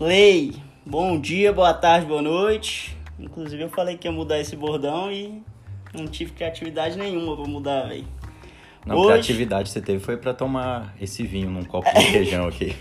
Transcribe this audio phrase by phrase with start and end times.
[0.00, 0.54] Play.
[0.86, 2.96] Bom dia, boa tarde, boa noite.
[3.18, 5.42] Inclusive eu falei que ia mudar esse bordão e
[5.92, 8.06] não tive criatividade nenhuma pra mudar, velho.
[8.86, 12.48] Não, Hoje- criatividade que você teve foi pra tomar esse vinho num copo de requeijão
[12.48, 12.74] aqui.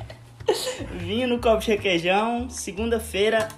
[0.97, 3.49] Vinho no copo de requeijão, segunda-feira,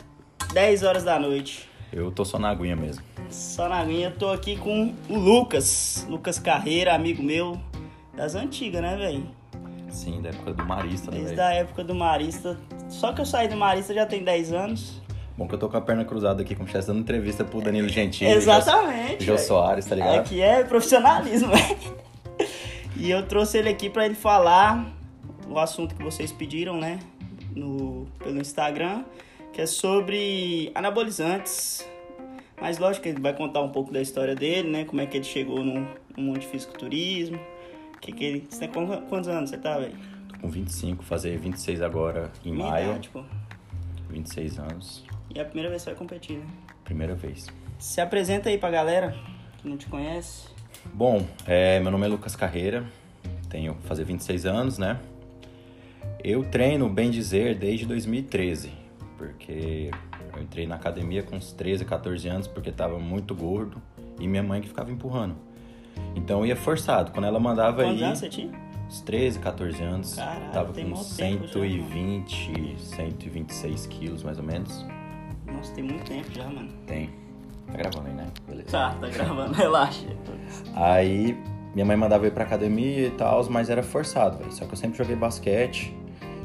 [0.51, 1.69] 10 horas da noite.
[1.93, 3.03] Eu tô só na aguinha mesmo.
[3.29, 6.03] Só na eu tô aqui com o Lucas.
[6.09, 7.61] Lucas Carreira, amigo meu
[8.15, 9.39] das antigas, né, velho?
[9.91, 12.57] Sim, da época do Marista, né, Desde a época do Marista.
[12.89, 15.01] Só que eu saí do Marista já tem 10 anos.
[15.37, 17.89] Bom que eu tô com a perna cruzada aqui, como se dando entrevista pro Danilo
[17.89, 18.31] Gentili.
[18.31, 19.23] Exatamente.
[19.23, 19.37] Jô.
[19.37, 20.19] Soares, tá ligado?
[20.19, 22.01] Aqui é profissionalismo, velho.
[22.97, 24.93] E eu trouxe ele aqui pra ele falar
[25.49, 26.99] o assunto que vocês pediram, né?
[27.55, 29.03] No, pelo Instagram,
[29.51, 31.83] que é sobre anabolizantes.
[32.61, 34.85] Mas lógico que ele vai contar um pouco da história dele, né?
[34.85, 37.39] Como é que ele chegou no, no mundo de fisiculturismo.
[38.01, 39.95] Que que você tem qu- quantos anos você tá, velho?
[40.29, 42.89] Tô com 25, fazer 26 agora em Minha maio.
[42.91, 43.23] idade, pô.
[44.09, 45.05] 26 anos.
[45.33, 46.45] E é a primeira vez que você vai competir, né?
[46.83, 47.47] Primeira vez.
[47.79, 49.15] Se apresenta aí pra galera
[49.59, 50.47] que não te conhece.
[50.93, 52.83] Bom, é, meu nome é Lucas Carreira,
[53.49, 54.99] tenho fazer 26 anos, né?
[56.23, 58.71] Eu treino, bem dizer, desde 2013,
[59.17, 59.91] porque
[60.35, 63.81] eu entrei na academia com uns 13, 14 anos porque tava muito gordo
[64.19, 65.35] e minha mãe que ficava empurrando.
[66.15, 67.11] Então ia forçado.
[67.11, 68.51] Quando ela mandava Quantos ir, anos você tinha?
[68.87, 74.37] uns 13, 14 anos, Caralho, tava com mó uns tempo já, 120, 126 quilos mais
[74.37, 74.85] ou menos.
[75.45, 76.69] Nossa, tem muito tempo já, mano.
[76.85, 77.09] Tem.
[77.67, 78.27] Tá gravando aí, né?
[78.47, 78.69] Beleza.
[78.69, 80.05] Tá, tá gravando, relaxa.
[80.75, 81.37] Aí
[81.73, 84.51] minha mãe mandava eu ir pra academia e tal, mas era forçado, velho.
[84.51, 85.95] Só que eu sempre joguei basquete.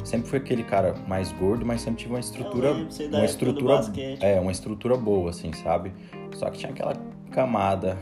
[0.05, 2.71] Sempre fui aquele cara mais gordo, mas sempre tive uma estrutura.
[2.71, 3.81] lembro, uma estrutura.
[4.21, 5.93] É, uma estrutura boa, assim, sabe?
[6.35, 6.93] Só que tinha aquela
[7.33, 7.99] camada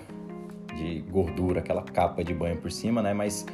[0.75, 3.15] de gordura, aquela capa de banho por cima, né?
[3.15, 3.47] Mas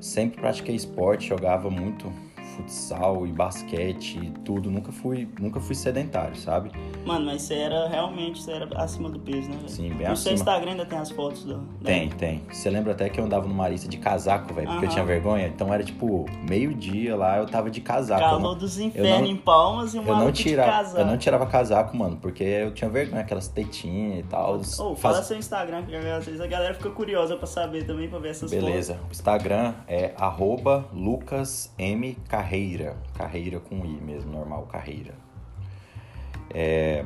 [0.00, 2.12] sempre pratiquei esporte, jogava muito
[2.56, 4.70] futsal e basquete e tudo.
[4.70, 6.70] Nunca fui, nunca fui sedentário, sabe?
[7.04, 9.68] Mano, mas você era realmente, você era acima do peso, né, velho?
[9.68, 10.34] Sim, bem No seu acima.
[10.34, 11.58] Instagram ainda tem as fotos do...
[11.84, 12.42] Tem, tem.
[12.50, 15.46] Você lembra até que eu andava no Marista de casaco, velho, porque eu tinha vergonha?
[15.46, 18.20] Então era tipo, meio-dia lá, eu tava de casaco.
[18.20, 20.98] Calor não, dos infernos não- em Palmas e o eu não, tirava, de casa.
[21.00, 24.56] eu não tirava casaco, mano, porque eu tinha vergonha, aquelas tetinhas e tal.
[24.56, 28.30] Ô, Faz- fala seu Instagram, que a galera fica curiosa pra saber também, pra ver
[28.30, 28.98] essas Beleza.
[29.08, 32.96] O Instagram é arroba Lucas M Carreira.
[33.14, 35.14] Carreira com I mesmo, normal, Carreira.
[36.54, 37.04] É...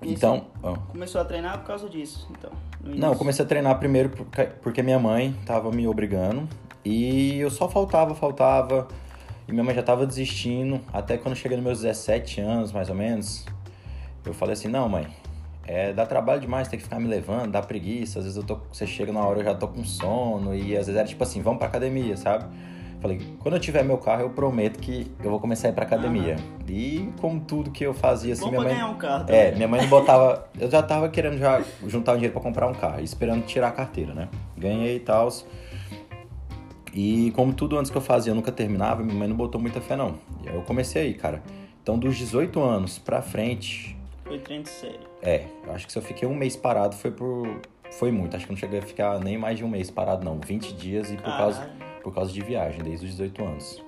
[0.00, 0.74] Então, ah.
[0.88, 2.50] Começou a treinar por causa disso, então.
[2.80, 4.10] Não, eu comecei a treinar primeiro
[4.62, 6.48] porque, minha mãe tava me obrigando
[6.84, 8.88] e eu só faltava, faltava.
[9.46, 10.80] E minha mãe já tava desistindo.
[10.92, 13.44] Até quando cheguei nos meus 17 anos, mais ou menos,
[14.24, 15.08] eu falei assim: não, mãe,
[15.66, 18.20] é, dá trabalho demais ter que ficar me levando, dá preguiça.
[18.20, 20.86] Às vezes eu tô, você chega na hora eu já tô com sono e às
[20.86, 22.46] vezes era tipo assim: vamos pra academia, sabe?
[23.00, 25.84] Falei, quando eu tiver meu carro, eu prometo que eu vou começar a ir pra
[25.84, 26.34] academia.
[26.68, 28.72] E como tudo que eu fazia, assim, Bom minha mãe.
[28.74, 29.54] ganhar um carro É, também.
[29.54, 30.48] minha mãe não botava.
[30.58, 33.72] Eu já tava querendo já juntar um dinheiro pra comprar um carro, esperando tirar a
[33.72, 34.28] carteira, né?
[34.56, 35.28] Ganhei e tal.
[36.92, 39.80] E como tudo antes que eu fazia eu nunca terminava, minha mãe não botou muita
[39.80, 40.14] fé, não.
[40.44, 41.42] E aí eu comecei aí, cara.
[41.82, 45.00] Então, dos 18 anos pra frente, Foi treino sério.
[45.22, 47.60] é, eu acho que se eu fiquei um mês parado foi por.
[47.92, 50.24] Foi muito, acho que eu não cheguei a ficar nem mais de um mês parado,
[50.24, 50.38] não.
[50.38, 51.87] 20 dias e por causa, Caralho.
[52.08, 53.84] Por causa de viagem, desde os 18 anos.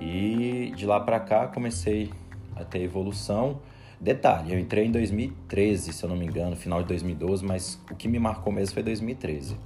[0.00, 2.10] E de lá pra cá comecei
[2.56, 3.60] a ter evolução.
[4.00, 7.94] Detalhe, eu entrei em 2013, se eu não me engano, final de 2012, mas o
[7.94, 9.56] que me marcou mesmo foi 2013.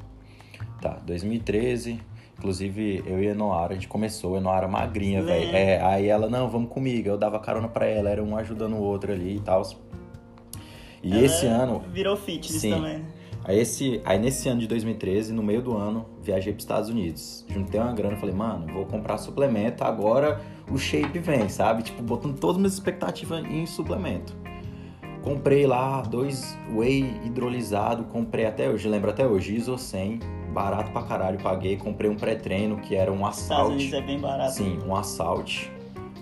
[0.83, 1.99] Tá, 2013,
[2.39, 5.35] inclusive eu e a Enoara, a gente começou, a Enoara magrinha, Lembro.
[5.35, 5.57] velho.
[5.57, 8.83] É, aí ela, não, vamos comigo, eu dava carona pra ela, era um ajudando o
[8.83, 9.63] outro ali e tal.
[11.03, 12.71] E Ela esse ano, Virou fitness Sim.
[12.73, 13.05] também, né?
[13.49, 17.47] Aí, esse, aí nesse ano de 2013, no meio do ano, viajei para Estados Unidos.
[17.49, 21.85] Juntei uma grana, falei, mano, vou comprar suplemento, agora o shape vem, sabe?
[21.85, 24.35] Tipo, botando todas as minhas expectativas em suplemento.
[25.23, 30.19] Comprei lá dois whey hidrolisado, comprei até hoje, lembro até hoje, ISO 100,
[30.53, 33.75] barato pra caralho, paguei, comprei um pré-treino que era um Estados assault.
[33.75, 34.55] Unidos é bem barato.
[34.55, 35.71] Sim, um assault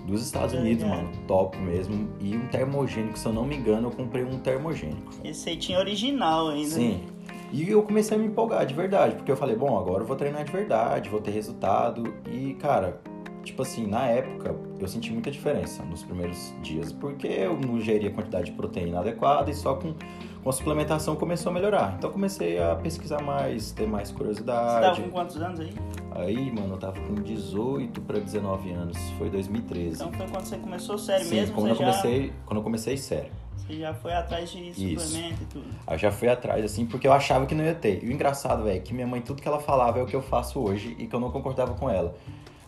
[0.06, 2.10] dos Estados Unidos, mano, top mesmo.
[2.20, 5.10] E um termogênico, se eu não me engano, eu comprei um termogênico.
[5.25, 6.69] Esse aí tinha original ainda.
[6.69, 7.13] Sim.
[7.56, 10.16] E eu comecei a me empolgar de verdade, porque eu falei, bom, agora eu vou
[10.16, 12.12] treinar de verdade, vou ter resultado.
[12.28, 13.00] E, cara,
[13.44, 18.08] tipo assim, na época eu senti muita diferença nos primeiros dias, porque eu não geria
[18.10, 19.94] a quantidade de proteína adequada e só com,
[20.42, 21.94] com a suplementação começou a melhorar.
[21.96, 25.02] Então eu comecei a pesquisar mais, ter mais Você tava curiosidade.
[25.02, 25.72] com quantos anos aí?
[26.10, 29.94] Aí, mano, eu tava com 18 para 19 anos, foi 2013.
[30.02, 31.54] Então foi quando você começou sério Sim, mesmo?
[31.54, 33.30] quando você eu já- comecei, quando eu comecei sério.
[33.66, 35.06] Você já foi atrás de Isso.
[35.06, 35.64] suplemento e tudo.
[35.90, 38.05] Eu já fui atrás, assim, porque eu achava que não ia ter.
[38.05, 40.14] E o engraçado, velho, é que minha mãe, tudo que ela falava é o que
[40.14, 42.14] eu faço hoje e que eu não concordava com ela.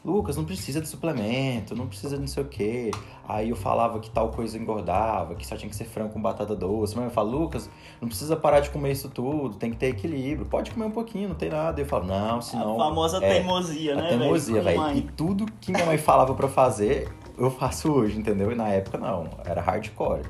[0.06, 2.92] Lucas, não precisa de suplemento, não precisa de não sei o quê.
[3.28, 6.54] Aí eu falava que tal coisa engordava, que só tinha que ser frango com batata
[6.54, 6.94] doce.
[6.94, 7.68] Mas eu falo, Lucas,
[8.00, 10.46] não precisa parar de comer isso tudo, tem que ter equilíbrio.
[10.46, 11.80] Pode comer um pouquinho, não tem nada.
[11.80, 12.80] Eu falo, não, senão.
[12.80, 14.08] A famosa é, teimosia, a né?
[14.10, 14.96] teimosia, velho?
[14.96, 18.52] E tudo que minha mãe falava pra eu fazer, eu faço hoje, entendeu?
[18.52, 20.22] E na época não, era hardcore.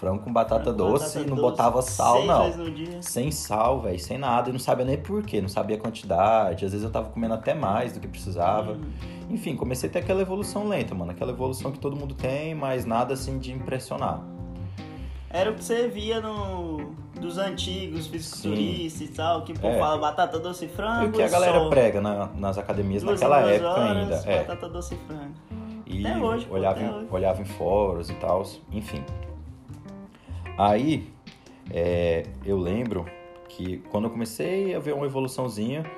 [0.00, 2.50] Frango com batata Frango doce, batata não doce, botava sal, não.
[3.02, 4.48] Sem sal, velho, sem nada.
[4.48, 6.64] E não sabia nem por quê, não sabia a quantidade.
[6.64, 8.72] Às vezes eu tava comendo até mais do que precisava.
[8.72, 8.80] Uhum.
[9.28, 11.10] Enfim, comecei a ter aquela evolução lenta, mano.
[11.10, 14.20] Aquela evolução que todo mundo tem, mas nada assim de impressionar.
[15.28, 19.78] Era o que você via no, dos antigos fisiculturistas e tal, que pô, É.
[19.78, 21.04] fala batata doce e frango.
[21.04, 23.96] E o que a galera só prega na- nas academias duas naquela duas época horas,
[23.96, 24.14] ainda.
[24.32, 24.38] É.
[24.44, 25.34] Batata doce e frango.
[25.86, 27.06] E Até hoje, pô, olhava, até em, hoje.
[27.10, 29.04] olhava em fóruns e tal, enfim.
[30.60, 31.10] Aí,
[31.70, 33.06] é, eu lembro
[33.48, 35.90] que quando eu comecei a ver uma evoluçãozinha,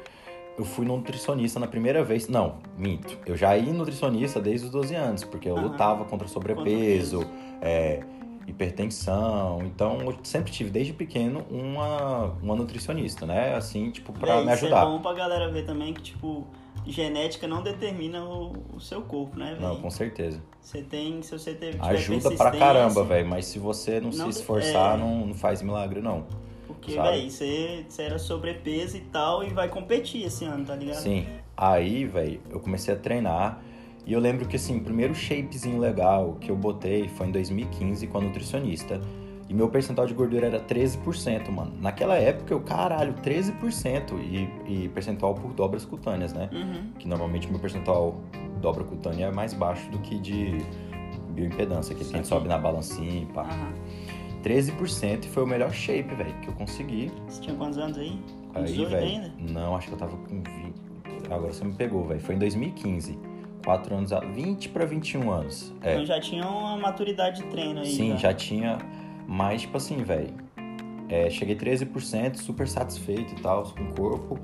[0.56, 2.28] eu fui no nutricionista na primeira vez.
[2.28, 3.18] Não, minto.
[3.26, 5.66] Eu já ia nutricionista desde os 12 anos, porque eu Aham.
[5.66, 8.04] lutava contra sobrepeso, Contra é,
[8.46, 9.62] hipertensão.
[9.66, 13.56] Então, eu sempre tive, desde pequeno, uma, uma nutricionista, né?
[13.56, 14.84] Assim, tipo, pra me Isso é ajudar.
[14.86, 16.46] bom pra galera ver também que, tipo,
[16.86, 19.82] genética não determina o, o seu corpo, né, Não, velho?
[19.82, 20.42] com certeza.
[20.60, 23.28] Você tem, se você teve, Ajuda pra caramba, velho.
[23.28, 25.00] Mas se você não, Não se esforçar, é.
[25.00, 26.26] não, não faz milagre, não.
[26.66, 30.96] Porque, velho, você, você era sobrepeso e tal e vai competir esse ano, tá ligado?
[30.96, 31.26] Sim.
[31.56, 33.60] Aí, velho, eu comecei a treinar.
[34.04, 38.06] E eu lembro que, assim, o primeiro shapezinho legal que eu botei foi em 2015
[38.08, 39.00] com a nutricionista.
[39.52, 41.74] E meu percentual de gordura era 13%, mano.
[41.78, 44.18] Naquela época, eu, caralho, 13%.
[44.18, 44.48] E,
[44.84, 46.48] e percentual por dobras cutâneas, né?
[46.50, 46.90] Uhum.
[46.98, 48.18] Que normalmente meu percentual
[48.62, 50.56] dobra cutânea é mais baixo do que de
[51.34, 53.42] bioimpedância, que a gente sobe na balancinha e pá.
[53.42, 53.74] Aham.
[54.42, 57.12] 13% e foi o melhor shape, velho, que eu consegui.
[57.28, 58.18] Você tinha quantos anos aí?
[58.54, 59.06] Com Aí, 18 velho.
[59.06, 59.32] ainda?
[59.38, 60.74] Não, acho que eu tava com 20.
[61.30, 62.20] Agora você me pegou, velho.
[62.20, 63.18] Foi em 2015.
[63.64, 65.72] 4 anos, a 20 pra 21 anos.
[65.82, 65.92] É.
[65.92, 67.86] Então já tinha uma maturidade de treino aí.
[67.86, 68.78] Sim, já tinha.
[69.32, 70.34] Mas, tipo assim, velho.
[71.08, 74.38] É, cheguei 13%, super satisfeito e tal, com o corpo.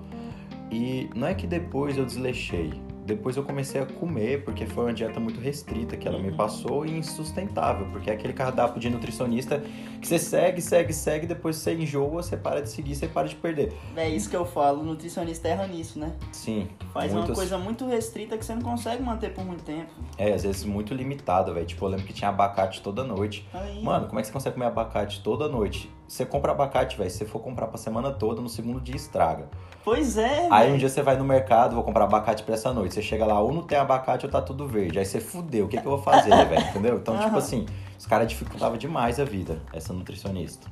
[0.71, 2.73] E não é que depois eu desleixei.
[3.09, 6.37] Depois eu comecei a comer, porque foi uma dieta muito restrita que ela me Uhum.
[6.37, 7.87] passou e insustentável.
[7.91, 9.63] Porque é aquele cardápio de nutricionista
[9.99, 13.35] que você segue, segue, segue, depois você enjoa, você para de seguir, você para de
[13.35, 13.73] perder.
[13.97, 16.13] É isso que eu falo, nutricionista erra nisso, né?
[16.33, 16.69] Sim.
[16.93, 19.91] Faz muitas- uma coisa muito restrita que você não consegue manter por muito tempo.
[20.19, 21.65] É, às vezes muito limitado, velho.
[21.65, 23.49] Tipo, eu lembro que tinha abacate toda noite.
[23.55, 25.91] Aí, Mano, como é que você consegue comer abacate toda noite?
[26.07, 27.11] Você compra abacate, velho.
[27.11, 29.49] Se você for comprar pra semana toda, no segundo dia estraga.
[29.89, 30.75] Pois é, Aí velho.
[30.75, 32.93] um dia você vai no mercado, vou comprar abacate pra essa noite.
[32.95, 34.99] Você chega lá, ou não tem abacate ou tá tudo verde.
[34.99, 36.61] Aí você fudeu, o que, que eu vou fazer, velho?
[36.69, 36.97] Entendeu?
[36.97, 37.39] Então, tipo Aham.
[37.39, 37.67] assim,
[37.99, 40.67] os caras dificultavam demais a vida, essa nutricionista.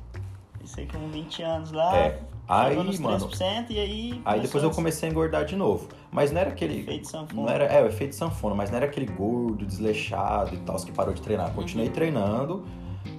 [0.63, 1.97] Isso aí com 20 anos lá.
[1.97, 2.19] É.
[2.47, 3.27] Aí, mano.
[3.27, 4.21] 3% e aí.
[4.23, 5.87] Aí depois eu comecei a engordar de novo.
[6.11, 6.81] Mas não era aquele.
[6.81, 7.41] Efeito sanfona.
[7.41, 10.91] Não era, é, o efeito sanfona, mas não era aquele gordo, desleixado e tal, que
[10.91, 11.51] parou de treinar.
[11.53, 11.93] Continuei Uhum.
[11.93, 12.65] treinando,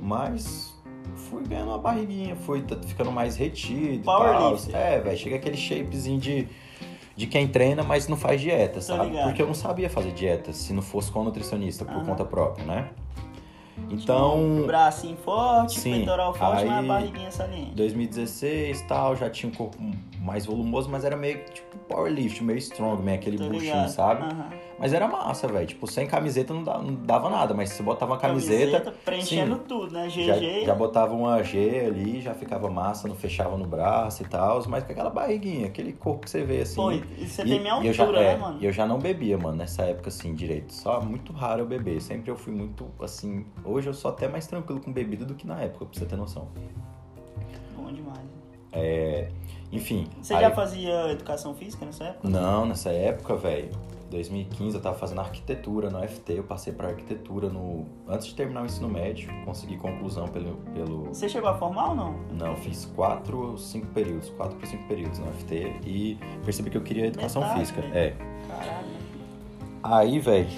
[0.00, 0.77] mas
[1.18, 4.72] fui ganhando uma barriguinha, fui ficando mais retido Powerlifter.
[4.72, 4.80] tal.
[4.80, 6.48] É, velho, chega aquele shapezinho de,
[7.16, 9.10] de quem treina, mas não faz dieta, sabe?
[9.10, 9.24] ligado.
[9.24, 12.04] Porque eu não sabia fazer dieta se não fosse com a nutricionista, por Aham.
[12.06, 12.88] conta própria, né?
[13.78, 17.70] Um Então, bracinho forte, Sim, peitoral forte, mas a aí- barriguinha saliente.
[17.76, 19.78] 2016 tal, já tinha um corpo
[20.20, 23.88] mais volumoso, mas era meio tipo powerlift, meio strong, meio aquele Tô buchinho, ligado.
[23.90, 24.22] sabe?
[24.24, 24.50] Aham.
[24.78, 25.66] Mas era massa, velho.
[25.66, 29.56] Tipo, sem camiseta não dava, não dava nada, mas se você botava uma camiseta, preenchendo
[29.56, 30.08] sim, tudo, né?
[30.08, 30.64] já, GG.
[30.66, 34.84] já botava uma G ali, já ficava massa, não fechava no braço e tal, mas
[34.84, 36.76] com aquela barriguinha, aquele corpo que você vê assim.
[36.76, 38.58] Pô, e você E- tem minha eu já, altura, é, né, mano?
[38.60, 40.72] E eu já não bebia, mano, nessa época, assim, direito.
[40.72, 42.00] Só muito raro eu beber.
[42.00, 43.44] Sempre eu fui muito, assim...
[43.64, 46.16] Hoje eu sou até mais tranquilo com bebida do que na época, pra você ter
[46.16, 46.48] noção.
[47.76, 48.20] Bom demais.
[48.72, 49.28] É,
[49.72, 50.06] enfim.
[50.22, 52.28] Você aí- já fazia educação física nessa época?
[52.28, 53.70] Não, nessa época, velho.
[54.10, 57.84] 2015 eu tava fazendo arquitetura no UFT, eu passei pra arquitetura no.
[58.08, 60.56] Antes de terminar o ensino médio, consegui conclusão pelo.
[60.74, 61.04] pelo...
[61.08, 62.14] Você chegou a formar ou não?
[62.32, 65.54] Não, fiz quatro ou cinco períodos, quatro para cinco períodos no UFT
[65.86, 67.80] e percebi que eu queria educação Metade, física.
[67.82, 67.90] né?
[68.06, 68.16] É.
[68.48, 68.86] Caralho.
[69.82, 70.48] Aí, velho,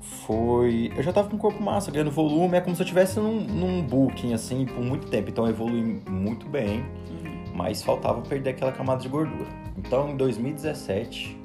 [0.00, 0.92] foi.
[0.96, 3.40] Eu já tava com um corpo massa, ganhando volume, é como se eu estivesse num,
[3.40, 5.30] num booking, assim, por muito tempo.
[5.30, 7.56] Então eu evolui muito bem, Uhum.
[7.56, 9.48] mas faltava perder aquela camada de gordura.
[9.76, 11.36] Então, em 2017,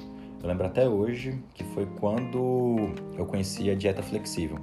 [0.42, 4.58] eu lembro até hoje, que foi quando eu conheci a dieta flexível.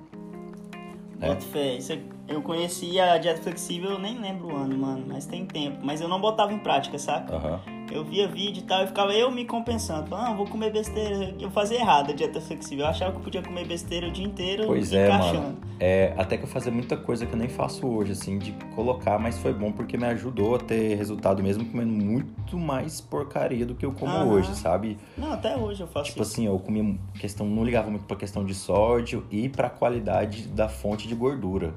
[1.20, 1.28] É.
[1.28, 1.80] Bota fé.
[1.80, 5.80] Você Eu conheci a dieta flexível, eu nem lembro o ano, mano, mas tem tempo.
[5.84, 7.36] Mas eu não botava em prática, saca?
[7.36, 7.60] Aham.
[7.92, 10.08] Eu via vídeo e tal, e ficava eu me compensando.
[10.08, 11.36] Falando, não, vou comer besteira.
[11.40, 12.86] Eu fazia errado a dieta flexível.
[12.86, 15.42] Eu achava que eu podia comer besteira o dia inteiro Pois é, encaixando.
[15.42, 15.58] mano.
[15.80, 19.20] É, até que eu fazia muita coisa que eu nem faço hoje, assim, de colocar,
[19.20, 23.76] mas foi bom porque me ajudou a ter resultado mesmo comendo muito mais porcaria do
[23.76, 24.26] que eu como Aham.
[24.32, 24.98] hoje, sabe?
[25.18, 26.32] Não, até hoje eu faço Tipo isso.
[26.32, 30.70] assim, eu comia questão, não ligava muito pra questão de sódio e pra qualidade da
[30.70, 31.74] fonte de gordura.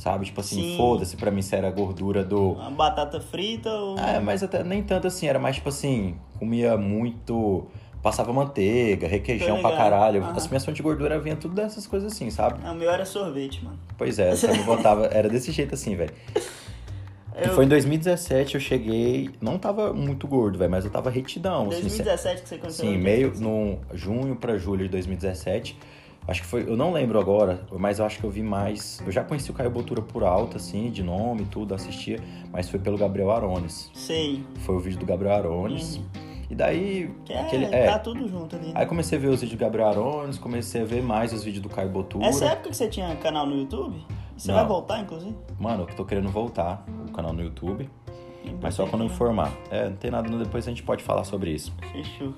[0.00, 0.24] Sabe?
[0.24, 0.76] Tipo assim, Sim.
[0.78, 2.52] foda-se pra mim se era gordura do.
[2.52, 3.98] Uma batata frita ou.
[3.98, 7.66] É, mas até nem tanto assim, era mais tipo assim, comia muito.
[8.02, 10.22] Passava manteiga, requeijão pra caralho.
[10.22, 10.32] Aham.
[10.34, 12.64] As minhas fontes de gordura vinha tudo dessas coisas assim, sabe?
[12.64, 13.78] Não, o meu era sorvete, mano.
[13.98, 15.04] Pois é, só me botava.
[15.04, 16.14] Era desse jeito assim, velho.
[17.36, 19.30] Eu- foi em 2017 eu cheguei.
[19.40, 21.68] Não tava muito gordo, velho, mas eu tava retidão.
[21.68, 25.78] Assim, 2017 que você conheceu Sim, meio no junho pra julho de 2017.
[26.30, 29.02] Acho que foi, eu não lembro agora, mas eu acho que eu vi mais.
[29.04, 32.20] Eu já conheci o Caio Botura por alto, assim, de nome e tudo, assistia,
[32.52, 33.90] mas foi pelo Gabriel Arones.
[33.92, 34.44] Sei.
[34.60, 36.00] Foi o vídeo do Gabriel Arones.
[36.48, 37.06] E daí.
[37.06, 37.24] Uhum.
[37.24, 37.98] Que é, aquele, tá é.
[37.98, 38.68] tudo junto ali.
[38.68, 38.72] né?
[38.76, 41.64] Aí comecei a ver os vídeos do Gabriel Arones, comecei a ver mais os vídeos
[41.64, 42.24] do Caio Botura.
[42.24, 44.00] Essa época que você tinha canal no YouTube?
[44.36, 44.58] Você Não.
[44.58, 45.36] vai voltar, inclusive?
[45.58, 47.90] Mano, eu tô querendo voltar o canal no YouTube,
[48.62, 49.52] mas só quando eu me formar.
[49.68, 51.72] É, não tem nada, depois a gente pode falar sobre isso.
[51.92, 52.34] Fechou.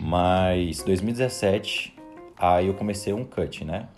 [0.00, 1.95] Mas 2017,
[2.38, 3.88] aí eu comecei um cut, né?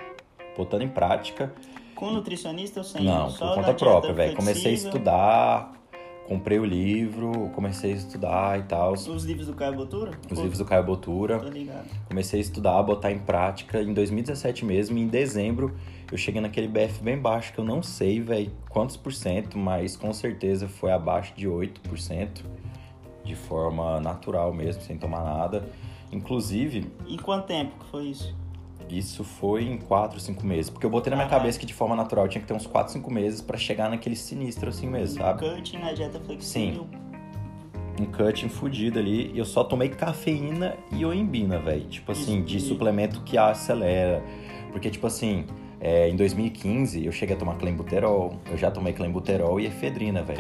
[0.57, 1.53] Botando em prática.
[1.95, 3.05] Com nutricionista ou sem?
[3.05, 4.37] Não, por conta própria, velho.
[4.37, 5.73] Comecei a estudar,
[6.29, 8.93] comprei o livro, comecei a estudar e tal.
[8.93, 10.13] Os Os livros do Caio Botura?
[10.29, 11.39] Pô, livros do Caio Botura.
[11.39, 11.89] Tô ligado.
[12.07, 13.83] Comecei a estudar, botar em prática.
[13.83, 15.75] Em 2017 mesmo, em dezembro,
[16.13, 19.97] eu cheguei naquele BF bem baixo, que eu não sei, velho, quantos por cento, mas
[19.97, 22.45] com certeza foi abaixo de 8%,
[23.25, 25.69] de forma natural mesmo, sem tomar nada.
[26.13, 28.35] Inclusive, E quanto tempo que foi isso?
[28.91, 30.71] isso foi em 4, 5 meses.
[30.71, 31.43] Porque eu botei na minha Caralho.
[31.43, 34.17] cabeça que de forma natural tinha que ter uns 4, 5 meses pra chegar naquele
[34.17, 35.47] sinistro assim mesmo, sabe?
[35.47, 36.87] Cutting na dieta flexível.
[38.01, 39.31] um cutting fudido ali.
[39.35, 41.85] E eu só tomei cafeína e oimbina, velho.
[41.89, 44.23] Tipo assim, de suplemento que acelera.
[44.73, 45.45] Porque, tipo assim,
[45.81, 48.39] é, em 2015 eu cheguei a tomar clenbuterol.
[48.51, 50.39] Eu já tomei clenbuterol e efedrina, velho.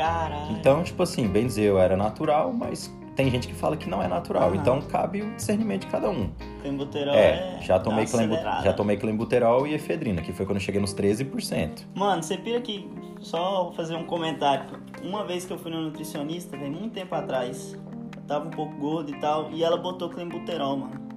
[0.52, 4.00] Então, tipo assim, bem dizer, eu era natural, mas tem gente que fala que não
[4.00, 4.44] é natural.
[4.48, 4.56] Aham.
[4.56, 6.30] Então, cabe o discernimento de cada um.
[6.62, 7.62] Clenbuterol É, é.
[7.62, 8.64] já tomei, dá clenbu- acelerada.
[8.64, 11.84] já tomei clenbuterol e efedrina, que foi quando eu cheguei nos 13%.
[11.96, 12.88] Mano, você pira que.
[13.20, 14.78] Só fazer um comentário.
[15.02, 17.76] Uma vez que eu fui no nutricionista, velho, muito tempo atrás.
[18.16, 19.50] Eu tava um pouco gordo e tal.
[19.50, 21.07] E ela botou clenbuterol, mano.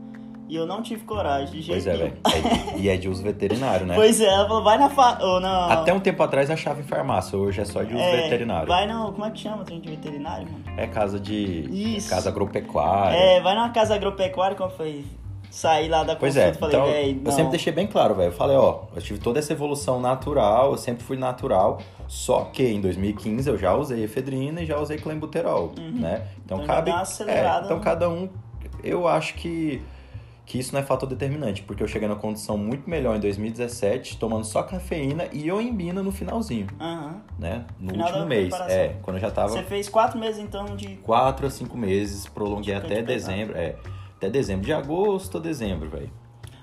[0.51, 2.13] E eu não tive coragem, de jeito Pois é, velho.
[2.25, 3.96] É- e é de uso veterinário, né?
[4.01, 5.17] Pois é, ela falou, vai na fa...
[5.22, 5.67] ou na...
[5.72, 8.67] Até um tempo atrás achava em farmácia, hoje é só de uso é, veterinário.
[8.67, 9.13] Vai no...
[9.13, 10.65] Como é que chama de veterinário, mano?
[10.75, 11.70] É casa de.
[11.72, 12.10] Isso.
[12.10, 13.15] Casa agropecuária.
[13.15, 15.05] É, vai numa casa agropecuária, como foi
[15.50, 18.27] sair lá da Pois consulta, é, falei, então véi, eu sempre deixei bem claro, velho.
[18.27, 21.79] Eu falei, ó, eu tive toda essa evolução natural, eu sempre fui natural,
[22.10, 26.27] só que em 2015 eu já usei efedrina e já usei clenbuterol, né?
[26.43, 26.91] Então, Então cabe.
[26.91, 27.84] dá uma acelerada, é, então né?
[27.84, 28.27] cada um,
[28.84, 29.81] eu acho que
[30.51, 34.17] que isso não é fator determinante, porque eu cheguei numa condição muito melhor em 2017,
[34.17, 37.22] tomando só cafeína e oimbina no finalzinho, Aham.
[37.39, 37.63] né?
[37.79, 38.53] No Final último mês.
[38.67, 40.98] É, quando eu já tava Você fez quatro meses, então, de...
[40.98, 43.77] quatro a cinco meses, prolonguei até de dezembro, é,
[44.17, 46.12] até dezembro, de agosto a dezembro, velho.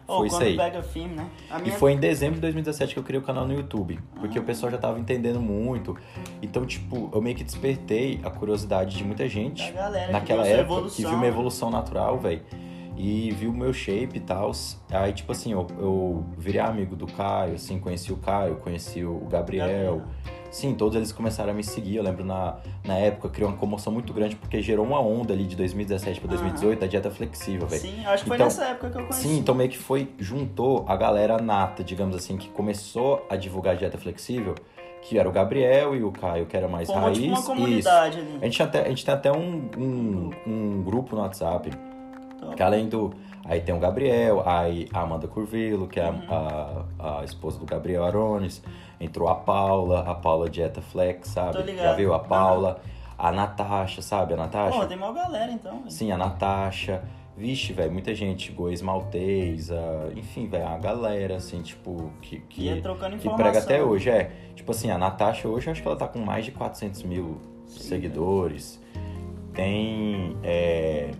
[0.06, 0.56] Ou Foi isso aí.
[0.56, 1.26] pega filme, né?
[1.50, 1.74] A E minha...
[1.74, 4.42] foi em dezembro de 2017 que eu criei o canal no YouTube, porque Ah.
[4.42, 5.96] o pessoal já tava entendendo muito.
[6.42, 9.62] Então, tipo, eu meio que despertei a curiosidade de muita gente
[10.12, 11.28] naquela que época que viu uma né?
[11.28, 12.42] evolução natural, velho.
[13.00, 14.50] E viu o meu shape e tal.
[14.90, 19.20] Aí, tipo assim, eu, eu virei amigo do Caio, assim, conheci o Caio, conheci o
[19.30, 20.02] Gabriel.
[20.50, 21.96] Sim, todos eles começaram a me seguir.
[21.96, 25.44] Eu lembro na, na época criou uma comoção muito grande porque gerou uma onda ali
[25.44, 27.82] de 2017 para 2018 da dieta flexível, velho.
[27.82, 29.28] Sim, acho que foi Então- nessa época que eu conheci.
[29.28, 33.76] Sim, então meio que foi, juntou a galera nata, digamos assim, que começou a divulgar
[33.76, 34.54] dieta flexível,
[35.02, 37.18] que era o Gabriel e o Caio, que era mais Formou raiz.
[37.18, 37.46] tipo uma Isso.
[37.46, 38.38] comunidade ali.
[38.40, 41.70] A gente, até, a gente tem até um, um, um grupo no WhatsApp,
[42.40, 42.54] Top.
[42.56, 43.12] que além do.
[43.44, 46.84] Aí tem o Gabriel, aí a Amanda Curvelo, que é a- Uhum.
[46.98, 48.62] a, a, esposa do Gabriel Arones.
[49.00, 51.74] Entrou a Paula, a Paula Dieta Flex, sabe?
[51.76, 52.12] Já viu?
[52.12, 52.80] A Paula.
[53.16, 54.34] A Natasha, sabe?
[54.34, 54.78] A Natasha?
[54.78, 55.78] Pô, tem maior galera, então.
[55.78, 55.90] velho.
[55.90, 57.02] Sim, a Natasha.
[57.36, 62.80] Vixe, velho, muita gente, Goes Maltês, a- enfim, velho, a galera, assim, tipo, que, que,
[62.82, 64.10] trocando que prega até hoje.
[64.10, 67.02] É, tipo assim, a Natasha hoje, eu acho que ela tá com mais de 400
[67.04, 68.80] mil seguidores.
[69.54, 71.10] Tem é,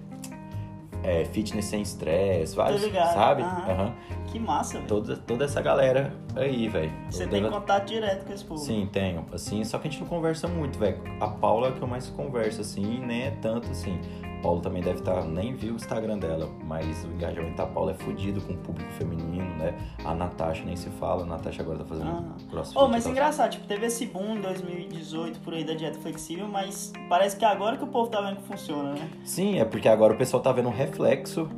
[1.09, 3.43] é, fitness sem estresse, vários, sabe?
[3.43, 3.65] aham.
[3.71, 3.95] Aham.
[4.31, 4.87] Que massa, velho.
[4.87, 6.93] Toda, toda essa galera aí, velho.
[7.11, 8.61] Você tem devo- contato direto com esse povo.
[8.61, 9.25] Sim, tenho.
[9.33, 10.99] Assim, só que a gente não conversa muito, velho.
[11.21, 13.99] A Paula é que eu mais converso, assim, e nem é tanto assim.
[14.43, 17.95] Paulo também deve estar, nem viu o Instagram dela, mas o engajamento da Paula é
[17.95, 19.75] fodido com o público feminino, né?
[20.05, 22.23] A Natasha nem se fala, a Natasha agora tá fazendo Ah.
[22.49, 22.79] crossfit.
[22.79, 23.13] Oh, mas tal.
[23.13, 27.45] engraçado, tipo, teve esse boom em 2018 por aí da dieta flexível, mas parece que
[27.45, 29.11] agora que o povo tá vendo que funciona, né?
[29.25, 31.49] Sim, é porque agora o pessoal tá vendo um reflexo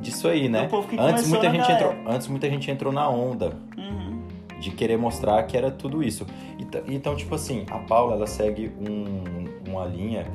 [0.00, 0.68] disso aí, né?
[0.88, 4.22] Que Antes muita, gente entrou, antes muita gente entrou na onda Uhum.
[4.58, 6.26] de querer mostrar que era tudo isso.
[6.88, 10.26] Então, tipo assim, a Paula, ela segue um- uma linha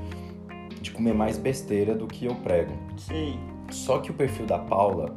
[0.82, 2.74] de comer mais besteira do que eu prego.
[2.98, 3.40] Sei.
[3.72, 5.16] Só que o perfil da Paula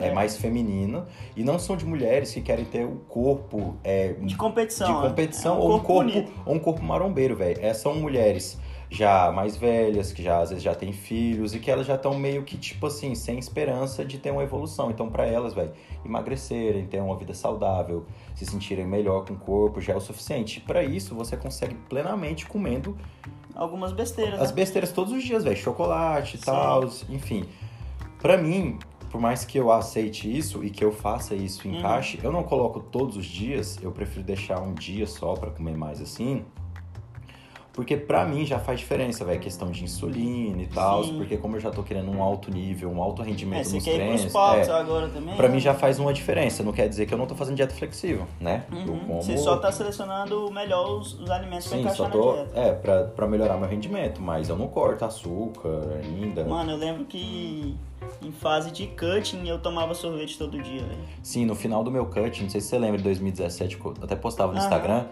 [0.00, 0.12] é, É.
[0.12, 1.06] mais feminino
[1.36, 4.86] e não são de mulheres que querem ter o corpo é, De competição.
[4.86, 5.08] de né?
[5.08, 7.58] competição É um ou, um corpo, ou um corpo marombeiro, velho.
[7.60, 11.70] É, são mulheres já mais velhas, que já às vezes já têm filhos e que
[11.70, 14.90] elas já estão meio que, tipo assim, sem esperança de ter uma evolução.
[14.90, 15.72] Então, pra elas, velho,
[16.04, 20.60] emagrecerem, ter uma vida saudável, se sentirem melhor com o corpo, já é o suficiente.
[20.60, 22.96] Pra isso, você consegue plenamente comendo
[23.54, 24.40] Algumas besteiras.
[24.40, 24.54] as né?
[24.56, 25.56] besteiras todos os dias, velho.
[25.56, 27.44] Chocolate e tal, enfim.
[28.22, 28.78] Pra mim,
[29.10, 31.78] por mais que eu aceite isso e que eu faça isso e Uhum.
[31.78, 35.76] encaixe, eu não coloco todos os dias, eu prefiro deixar um dia só pra comer
[35.76, 36.44] mais assim.
[37.78, 41.16] Porque pra mim já faz diferença, velho, questão de insulina e tal, Sim.
[41.16, 43.84] porque como eu já tô querendo um alto nível, um alto É, rendimento você nos
[43.84, 45.36] quer ir treinos, pros palcos é, agora também?
[45.36, 45.54] pra né?
[45.54, 46.64] mim já faz uma diferença.
[46.64, 48.64] Não quer dizer que eu não tô fazendo dieta flexível, né?
[48.84, 48.98] Eu Uhum.
[49.06, 52.32] como Você só tá selecionando melhor os, os alimentos pra Sim, encaixar só na tô.
[52.32, 52.58] dieta.
[52.58, 56.44] É, pra, pra melhorar meu rendimento, mas eu não corto açúcar ainda.
[56.46, 57.76] Mano, eu lembro que
[58.20, 60.98] em fase de cutting eu tomava sorvete todo dia, velho.
[61.22, 63.94] Sim, no final do meu cut, não sei se você lembra de 2017, que eu
[64.02, 64.66] até postava no Aham.
[64.66, 65.04] Instagram,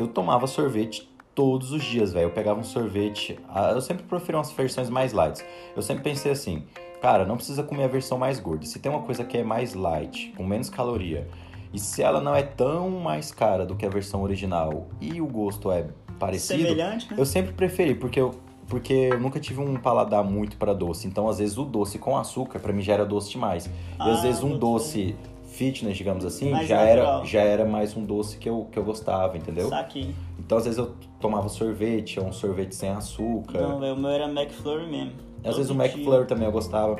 [0.00, 2.26] eu tomava sorvete todos os dias, velho.
[2.26, 3.38] Eu pegava um sorvete.
[3.48, 5.42] ah, Eu sempre prefiro umas versões mais light.
[5.74, 6.64] Eu sempre pensei assim,
[7.00, 8.66] cara, não precisa comer a versão mais gorda.
[8.66, 11.26] Se tem uma coisa que é mais light, com menos caloria,
[11.72, 15.26] e se ela não é tão mais cara do que a versão original e o
[15.26, 15.86] gosto é
[16.18, 17.16] parecido, Semelhante, né?
[17.18, 18.30] eu sempre preferi, porque eu,
[18.68, 21.06] porque eu nunca tive um paladar muito pra doce.
[21.08, 23.66] Então, às vezes, o doce com açúcar, pra mim, já era doce demais.
[23.66, 23.70] E
[24.10, 25.16] às Ah, vezes, um doce
[25.62, 28.84] fitness, digamos assim, Mais já era, já era mais um doce que eu, que eu
[28.84, 29.68] gostava, entendeu?
[29.68, 30.14] Saquei.
[30.38, 33.58] Então, às vezes, eu tomava sorvete, ou um sorvete sem açúcar.
[33.60, 35.12] Não, o meu era McFlurry mesmo.
[35.44, 36.96] às vezes, o McFlurry também eu gostava.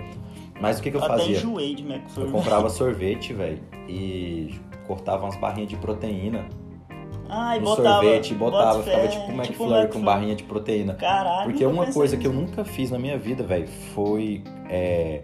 [0.61, 1.37] Mas o que, que eu Até fazia?
[1.38, 2.31] enjoei de Eu McFlurry.
[2.31, 4.54] comprava sorvete, velho, e
[4.87, 6.47] cortava umas barrinhas de proteína
[7.28, 8.78] Ah, e no botava, sorvete e botava.
[8.78, 10.95] bota Ficava fé, tipo um McFlurry com barrinha de proteína.
[10.95, 15.23] Caralho, Porque uma coisa que eu nunca fiz na minha vida, velho, foi é,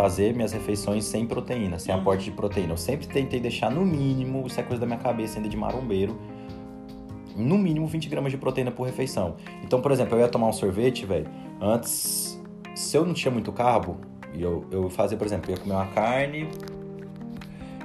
[0.00, 2.00] fazer minhas refeições sem proteína, sem Uhum.
[2.00, 2.72] aporte de proteína.
[2.72, 6.16] Eu sempre tentei deixar no mínimo, isso é coisa da minha cabeça ainda de marombeiro,
[7.36, 9.36] no mínimo 20 gramas de proteína por refeição.
[9.62, 11.26] Então, por exemplo, eu ia tomar um sorvete, velho,
[11.60, 12.40] antes,
[12.74, 13.98] se eu não tinha muito carbo,
[14.32, 16.48] e eu, eu fazia, por exemplo, eu ia comer uma carne,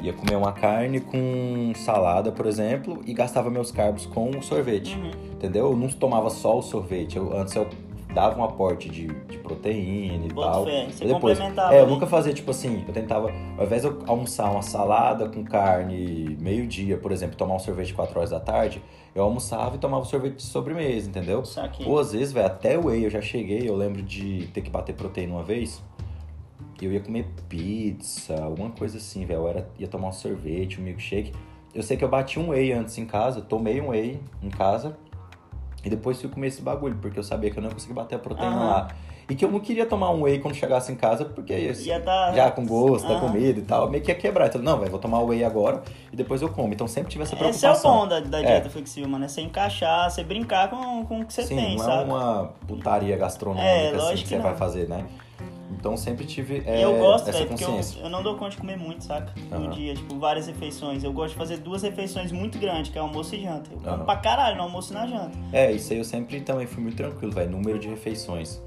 [0.01, 4.95] ia comer uma carne com salada, por exemplo, e gastava meus carbos com o sorvete
[4.95, 5.11] Uhum.
[5.33, 5.71] entendeu?
[5.71, 7.17] Eu não tomava só o sorvete.
[7.17, 7.67] Eu, antes eu
[8.15, 10.65] dava um aporte de, de proteína e tal.
[10.65, 13.89] fé, você depois, complementava é, eu nunca fazia tipo assim, eu tentava, ao invés de
[13.89, 18.39] eu almoçar uma salada com carne meio-dia, por exemplo, tomar um sorvete 4 horas da
[18.39, 18.81] tarde,
[19.13, 21.43] eu almoçava e tomava um sorvete de sobremesa, entendeu?
[21.85, 24.69] Ou às vezes, velho, até o whey eu já cheguei, eu lembro de ter que
[24.69, 25.83] bater proteína uma vez.
[26.81, 29.47] Eu ia comer pizza, alguma coisa assim, velho.
[29.47, 31.31] Eu ia tomar um sorvete, um milkshake.
[31.73, 34.97] Eu sei que eu bati um whey antes em casa, tomei um whey em casa.
[35.85, 38.15] E depois fui comer esse bagulho, porque eu sabia que eu não ia conseguir bater
[38.15, 38.65] a proteína Aham.
[38.65, 38.87] lá.
[39.29, 41.99] E que eu não queria tomar um whey quando chegasse em casa, porque ia, Ia
[41.99, 42.33] dar...
[42.35, 43.21] já com gosto da Aham.
[43.27, 44.47] comida e tal, meio que ia quebrar.
[44.47, 46.73] Então, não, velho, vou tomar o whey agora e depois eu como.
[46.73, 47.91] Então sempre tive essa Esse é o preocupação.
[47.91, 48.43] bom da, da É.
[48.43, 49.25] dieta flexível, mano.
[49.25, 52.01] É você encaixar, você brincar com, com o que você Sim, tem, não sabe?
[52.09, 54.43] é uma putaria gastronômica É, assim, que que você não.
[54.43, 55.05] vai fazer, né?
[55.71, 58.01] Então sempre tive é, eu gosto, essa velho, porque eu, consciência.
[58.01, 59.33] eu não dou conta de comer muito, saca?
[59.51, 61.03] No dia, tipo, várias refeições.
[61.03, 63.71] Eu gosto de fazer duas refeições muito grandes, que é almoço e janta.
[63.71, 64.05] Eu como Aham.
[64.05, 65.37] pra caralho no almoço e na janta.
[65.51, 67.49] É, isso aí eu sempre também fui muito tranquilo, velho.
[67.49, 68.61] Número de refeições.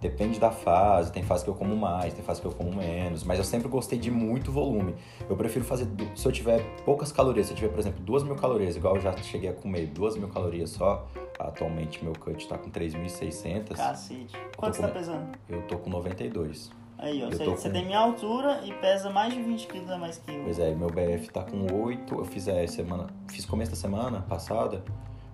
[0.00, 3.24] Depende da fase, tem fase que eu como mais, tem fase que eu como menos,
[3.24, 4.94] mas eu sempre gostei de muito volume.
[5.28, 8.36] Eu prefiro fazer, se eu tiver poucas calorias, se eu tiver, por exemplo, duas mil
[8.36, 11.04] calorias, igual eu já cheguei a comer duas mil calorias só,
[11.38, 14.36] atualmente meu cut tá com 3.600, Cacete.
[14.56, 14.92] Quanto você tá comendo.
[14.92, 15.38] pesando?
[15.48, 16.70] eu tô com 92.
[16.98, 17.30] Aí, ó.
[17.30, 20.18] Você, tô você com- tem minha altura e pesa mais de 20 quilos a mais
[20.18, 20.42] que eu.
[20.42, 24.22] Pois é, meu BF tá com 8, eu fiz é, semana, fiz começo da semana
[24.22, 24.82] passada,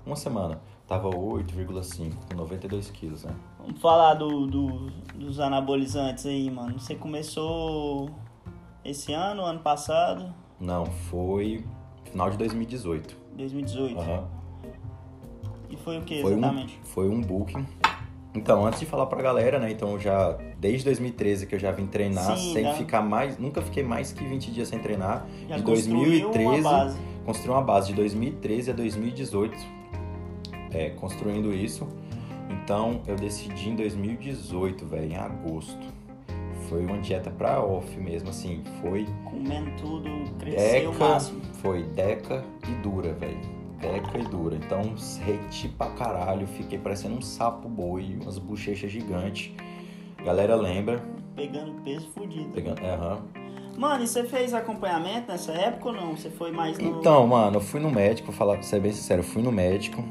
[0.04, 3.34] uma semana, tava 8,5, com 92 quilos, né?
[3.58, 6.78] Vamos falar do, do- dos anabolizantes aí, mano.
[6.78, 8.10] Você começou
[8.84, 11.64] esse ano, ano passado, Não, foi
[12.04, 13.16] final de 2018.
[13.38, 13.98] 2018.
[13.98, 14.28] Aham.
[15.70, 16.80] E foi o que Foi um, exatamente?
[16.84, 17.66] foi um booking.
[18.34, 19.70] Então, antes de falar pra galera, né?
[19.70, 22.74] Então, eu já desde 2013 que eu já vim treinar, Sim, sem né?
[22.74, 25.24] ficar mais, nunca fiquei mais que 20 dias sem treinar.
[25.48, 26.98] Já de construiu 2013, uma base.
[27.24, 29.56] construí uma base de 2013 a 2018,
[30.72, 31.86] é, construindo isso.
[32.50, 35.86] Então eu decidi em 2018, velho, em agosto.
[36.68, 38.62] Foi uma dieta pra off mesmo, assim.
[38.80, 40.08] Foi Comendo tudo,
[40.40, 41.40] cresceu o deca, máximo.
[41.54, 43.38] foi deca e dura, velho.
[43.80, 44.56] Deca e dura.
[44.56, 44.82] Então
[45.24, 49.52] reti pra caralho, fiquei parecendo um sapo boi, umas bochechas gigantes.
[50.24, 51.02] Galera lembra,
[51.36, 52.48] Pegando peso fudido.
[52.50, 52.80] pegando.
[52.80, 53.18] é, aham.
[53.76, 56.16] Mano, e você fez acompanhamento nessa época ou não?
[56.16, 57.00] Você foi mais no.
[57.00, 59.50] Então, mano, eu fui no médico, vou falar pra ser bem sincero, eu fui no
[59.50, 60.02] médico,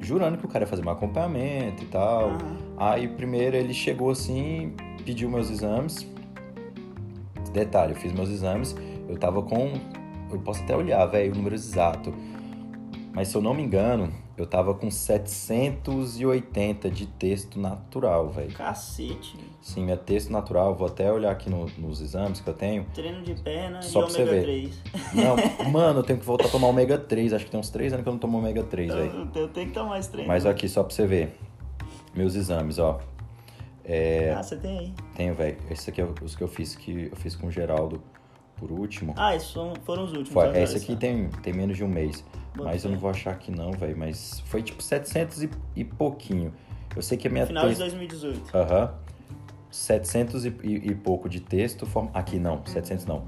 [0.00, 2.30] jurando que o cara ia fazer meu acompanhamento e tal.
[2.30, 2.56] Aham.
[2.78, 4.72] Aí primeiro ele chegou assim,
[5.04, 6.06] pediu meus exames.
[7.52, 8.74] Detalhe, eu fiz meus exames,
[9.08, 9.72] eu tava com.
[10.32, 12.12] Eu posso até olhar, velho, o número exato.
[13.14, 18.52] Mas se eu não me engano, eu tava com 780 de texto natural, velho.
[18.52, 19.36] Cacete.
[19.62, 22.84] Sim, minha texto natural, vou até olhar aqui no- nos exames que eu tenho.
[22.92, 24.42] Treino de perna Só e pra você ômega ver.
[24.42, 24.82] 3.
[25.14, 25.36] Não,
[25.70, 27.32] mano, eu tenho que voltar a tomar ômega 3.
[27.32, 29.30] Acho que tem uns 3 anos que eu não tomo ômega 3, velho.
[29.34, 30.28] Eu, eu tenho que tomar mais treino.
[30.28, 31.36] Mas aqui, só pra você ver.
[32.14, 33.00] Meus exames, ó.
[34.36, 34.92] Ah, você tem aí.
[35.14, 35.56] Tenho, velho.
[35.70, 38.02] Esse aqui é os que eu fiz, que eu fiz com o Geraldo
[38.56, 39.14] por último.
[39.16, 40.30] Ah, esses foram, foram os últimos.
[40.32, 42.24] Foi, esse aqui tem, tem menos de um mês.
[42.56, 43.96] Mas eu não vou achar aqui não, velho.
[43.96, 46.52] Mas foi tipo 700 e, e pouquinho.
[46.94, 47.80] Eu sei que a minha Final de texto...
[47.80, 48.56] 2018.
[48.56, 48.94] Aham.
[49.70, 51.84] 700 e, e, e pouco de texto.
[51.86, 53.24] form- Aqui não, 700 não.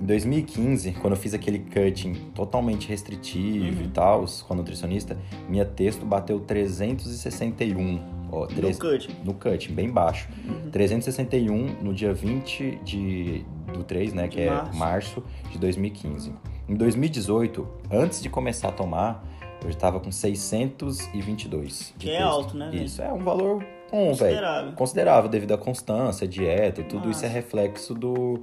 [0.00, 3.84] Em 2015, quando eu fiz aquele cutting totalmente restritivo Uhum.
[3.84, 5.16] e tal, com a nutricionista,
[5.48, 8.00] minha texto bateu 361.
[8.30, 9.16] Ó, três- No cut.
[9.24, 10.28] no cutting, bem baixo.
[10.46, 10.70] Uhum.
[10.70, 14.24] 361 no dia 20 de, do 3, né?
[14.28, 14.70] De que março.
[14.70, 16.32] é março de 2015.
[16.68, 19.22] Em 2018, antes de começar a tomar,
[19.62, 22.30] eu estava com 622 de Que é texto.
[22.32, 22.70] alto, né?
[22.72, 24.16] Isso, é um valor bom, velho.
[24.16, 24.72] Considerável.
[24.72, 28.40] Considerável devido à constância, dieta, tudo isso é reflexo do,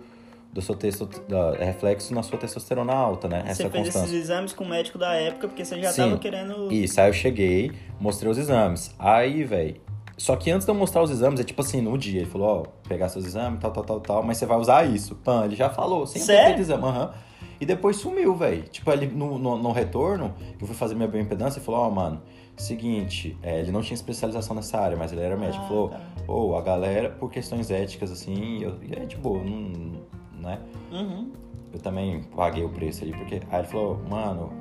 [0.54, 3.42] do seu testo, da- é reflexo na sua testosterona alta, né?
[3.46, 4.06] Você Essa fez constância.
[4.06, 6.02] esses exames com o médico da época porque você já Sim.
[6.04, 6.72] tava querendo.
[6.72, 8.94] Isso, aí eu cheguei, mostrei os exames.
[9.00, 9.76] Aí, velho.
[10.18, 12.48] Só que antes de eu mostrar os exames, é tipo assim, no dia, ele falou,
[12.48, 15.16] ó, pegar seus exames, tal, tal, tal, tal, mas você vai usar isso.
[15.16, 16.60] Pã, ele já falou, sem Sério?
[16.62, 17.12] exame, aham.
[17.62, 18.64] E depois sumiu, velho.
[18.64, 22.20] Tipo, ele no, no, no retorno, eu fui fazer minha bioimpedância e falou, ó, mano,
[22.58, 25.64] seguinte, é, ele não tinha especialização nessa área, mas ele era médico.
[25.64, 26.04] Ah, falou, cara.
[26.26, 30.02] pô, a galera, por questões éticas, assim, eu, e é de boa, não,
[30.40, 30.60] né?
[30.92, 31.32] Uhum.
[31.72, 33.42] eu também paguei o preço ali, porque.
[33.52, 34.52] Aí ele falou, mano,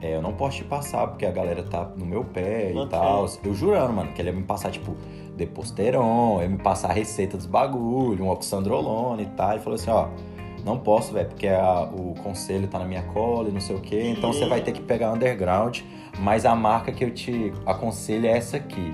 [0.00, 2.96] é, eu não posso te passar, porque a galera tá no meu pé e Bota
[2.96, 3.26] tal.
[3.44, 4.96] Eu jurando, mano, que ele ia me passar, tipo,
[5.36, 9.50] Deposteron, ia me passar a receita dos bagulho, um oxandrolone e tal.
[9.52, 10.08] Ele falou assim, ó.
[10.66, 13.80] Não posso, velho, porque a- o conselho tá na minha cola e não sei o
[13.80, 14.12] quê.
[14.16, 15.80] Então você vai ter que pegar underground.
[16.18, 18.92] Mas a marca que eu te aconselho é essa aqui.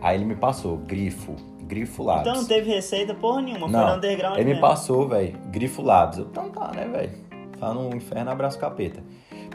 [0.00, 1.36] Aí ele me passou, Grifo.
[1.64, 2.22] Grifo Labs.
[2.22, 4.60] Então não teve receita porra nenhuma, foi Não, no underground Ele me mesmo.
[4.66, 6.18] passou, velho, Grifo Labs.
[6.18, 7.12] Eu, então tá, né, velho?
[7.60, 9.02] Tá no inferno, abraço capeta.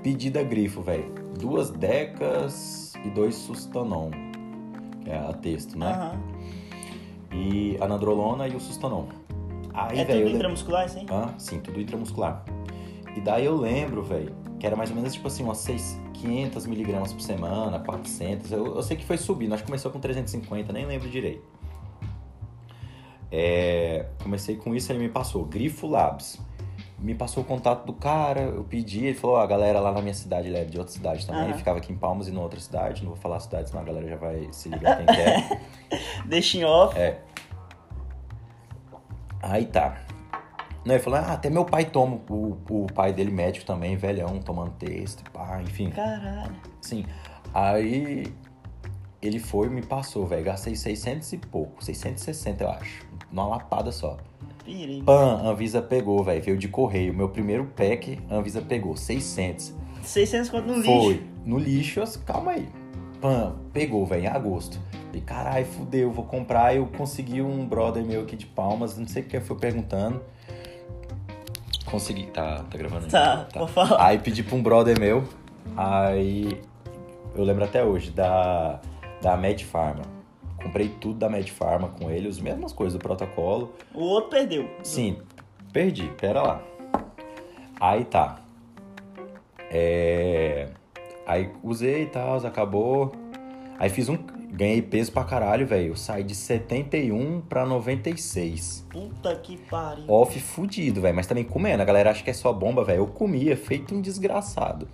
[0.04, 1.12] Pedida Grifo, velho.
[1.40, 4.10] Duas decas e dois Sustanon.
[5.04, 5.92] Que é a texto, né?
[5.92, 6.20] Aham.
[7.32, 9.06] E a Nandrolona e o Sustanon.
[9.78, 11.06] Aí, É eu tudo intramuscular, sim?
[11.10, 11.36] Hã?
[11.38, 12.44] Sim, tudo intramuscular.
[13.16, 16.66] E daí eu lembro, velho, que era mais ou menos tipo assim, umas 6, 500
[16.66, 18.52] miligramas por semana, 400.
[18.52, 21.46] Eu, eu sei que foi subindo, acho que começou com 350, nem lembro direito.
[23.32, 26.40] É, comecei com isso, ele me passou Grifo Labs.
[26.98, 30.02] Me passou o contato do cara, eu pedi, ele falou, ó, a galera lá na
[30.02, 31.54] minha cidade, ele é de outra cidade também, Aham.
[31.54, 34.08] ficava aqui em Palmas e na outra cidade, não vou falar cidade, senão a galera
[34.08, 35.62] já vai se ligar quem quer.
[36.26, 36.98] Deixa em off.
[36.98, 37.22] É.
[39.50, 39.98] Aí tá.
[40.86, 42.20] Não, ele falou, ah, até meu pai toma.
[42.30, 45.90] O, o pai dele, médico também, velhão, tomando texto, pá, enfim.
[45.90, 46.56] Caralho.
[46.82, 47.06] Sim.
[47.54, 48.34] Aí
[49.22, 50.44] ele foi e me passou, velho.
[50.44, 53.06] Gastei 600 e pouco, 660 eu acho.
[53.32, 54.18] Numa lapada só.
[54.64, 55.02] Pirei.
[55.02, 56.42] Pan, Anvisa pegou, velho.
[56.42, 57.14] Veio de correio.
[57.14, 59.74] Meu primeiro pack, Anvisa pegou, 600.
[60.04, 61.14] 600 conto no Foi.
[61.14, 61.24] lixo.
[61.46, 62.68] No lixo, calma aí.
[63.22, 64.80] Pan, pegou, velho, em agosto.
[65.08, 66.76] Falei, caralho, fudeu, vou comprar.
[66.76, 70.22] Eu consegui um brother meu aqui de Palmas, não sei o que foi perguntando.
[71.86, 72.28] Consegui.
[72.28, 73.12] Tá, tá gravando aí?
[73.12, 74.06] Tá, vou falar.
[74.06, 75.24] Aí pedi pra um brother meu.
[75.76, 76.62] Aí
[77.36, 78.80] eu lembro até hoje da,
[79.22, 80.04] da Med Pharma.
[80.62, 83.74] Comprei tudo da Med Pharma com ele, as mesmas coisas do protocolo.
[83.94, 84.70] O outro perdeu.
[84.84, 85.18] Sim,
[85.72, 86.62] perdi, pera lá.
[87.80, 88.40] Aí tá.
[89.72, 90.70] É...
[91.28, 93.12] Aí usei e tal, acabou.
[93.78, 94.18] Aí fiz um.
[94.50, 95.90] Ganhei peso pra caralho, velho.
[95.90, 98.86] Eu saí de 71 pra 96.
[98.90, 100.06] Puta que pariu.
[100.08, 101.14] Off fudido, velho.
[101.16, 101.84] Mas também comendo.
[101.84, 103.00] A galera acha que é só bomba, velho.
[103.02, 104.88] Eu comia, feito um desgraçado.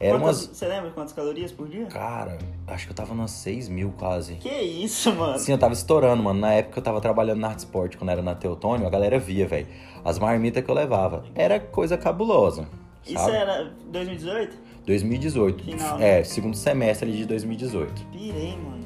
[0.00, 0.56] Era Quantas- umas.
[0.56, 1.86] Você lembra quantas calorias por dia?
[1.86, 4.34] Cara, acho que eu tava umas 6 mil quase.
[4.34, 5.38] Que isso, mano?
[5.38, 6.40] Sim, eu tava estourando, mano.
[6.40, 9.46] Na época eu tava trabalhando na Arte Sport, quando era na Teotônio, a galera via,
[9.46, 9.66] velho.
[10.04, 11.24] As marmitas que eu levava.
[11.34, 12.66] Era coisa cabulosa.
[13.04, 13.36] Isso sabe?
[13.36, 14.56] era 2018?
[14.86, 15.64] 2018.
[15.64, 16.20] Final, né?
[16.20, 18.02] É, segundo semestre ali de 2018.
[18.12, 18.82] Pirei, mano.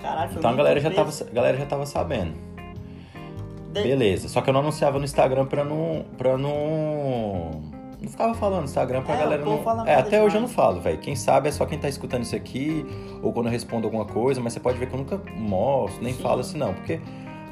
[0.00, 2.32] Caralho, Então a galera já, tava, a galera já tava sabendo.
[3.72, 4.28] De- Beleza.
[4.28, 6.04] Só que eu não anunciava no Instagram pra não.
[6.18, 7.50] pra não.
[8.00, 9.86] Não ficava falando no Instagram pra É, galera não.
[9.86, 10.52] É, até hoje eu não demais.
[10.52, 10.98] falo, velho.
[10.98, 12.84] Quem sabe é só quem tá escutando isso aqui,
[13.22, 16.12] ou quando eu respondo alguma coisa, mas você pode ver que eu nunca mostro, nem
[16.12, 16.20] Sim.
[16.22, 16.74] falo assim, não.
[16.74, 17.00] Porque,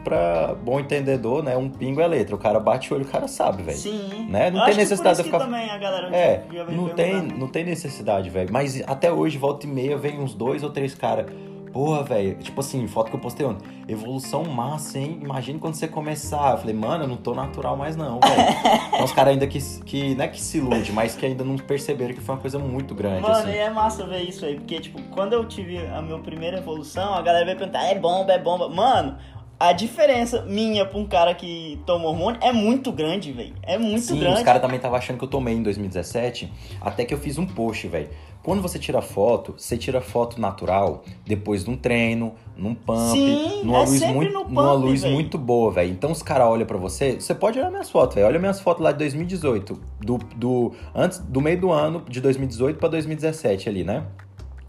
[0.04, 2.34] pra bom entendedor, né, um pingo é letra.
[2.34, 3.76] O cara bate o olho, o cara sabe, velho.
[3.78, 4.26] Sim.
[4.28, 4.50] Né?
[4.50, 7.64] Não Eu tem necessidade de ficar- também a galera É, já não tem, não tem
[7.64, 8.48] necessidade, velho.
[8.52, 11.26] Mas até hoje, volta e meia, vem uns dois ou três caras.
[11.72, 12.34] Porra, velho.
[12.34, 13.64] Tipo assim, foto que eu postei ontem.
[13.86, 15.20] Evolução massa, hein?
[15.22, 16.50] Imagina quando você começar.
[16.54, 18.34] Eu falei, mano, eu não tô natural mais não, velho.
[18.90, 21.54] Tem uns caras ainda que, que, não é que se ilude, mas que ainda não
[21.56, 23.50] perceberam que foi uma coisa muito grande, Mano, assim.
[23.52, 27.14] e é massa ver isso aí, porque, tipo, quando eu tive a minha primeira evolução,
[27.14, 28.68] a galera veio perguntar, é bomba, é bomba.
[28.68, 29.16] Mano,
[29.60, 33.54] a diferença minha pra um cara que toma hormônio é muito grande, velho.
[33.62, 34.38] É muito Sim, grande.
[34.38, 37.46] os caras também estavam achando que eu tomei em 2017, até que eu fiz um
[37.46, 38.08] post, velho.
[38.42, 43.60] Quando você tira foto, você tira foto natural depois de um treino, num pump, Sim,
[43.62, 45.12] numa é luz muito, no pump, numa luz véi.
[45.12, 45.90] muito boa, velho.
[45.92, 48.26] Então os caras olham pra você, você pode olhar minhas fotos, velho.
[48.26, 52.78] Olha minhas fotos lá de 2018, do, do antes do meio do ano de 2018
[52.78, 54.04] pra 2017 ali, né?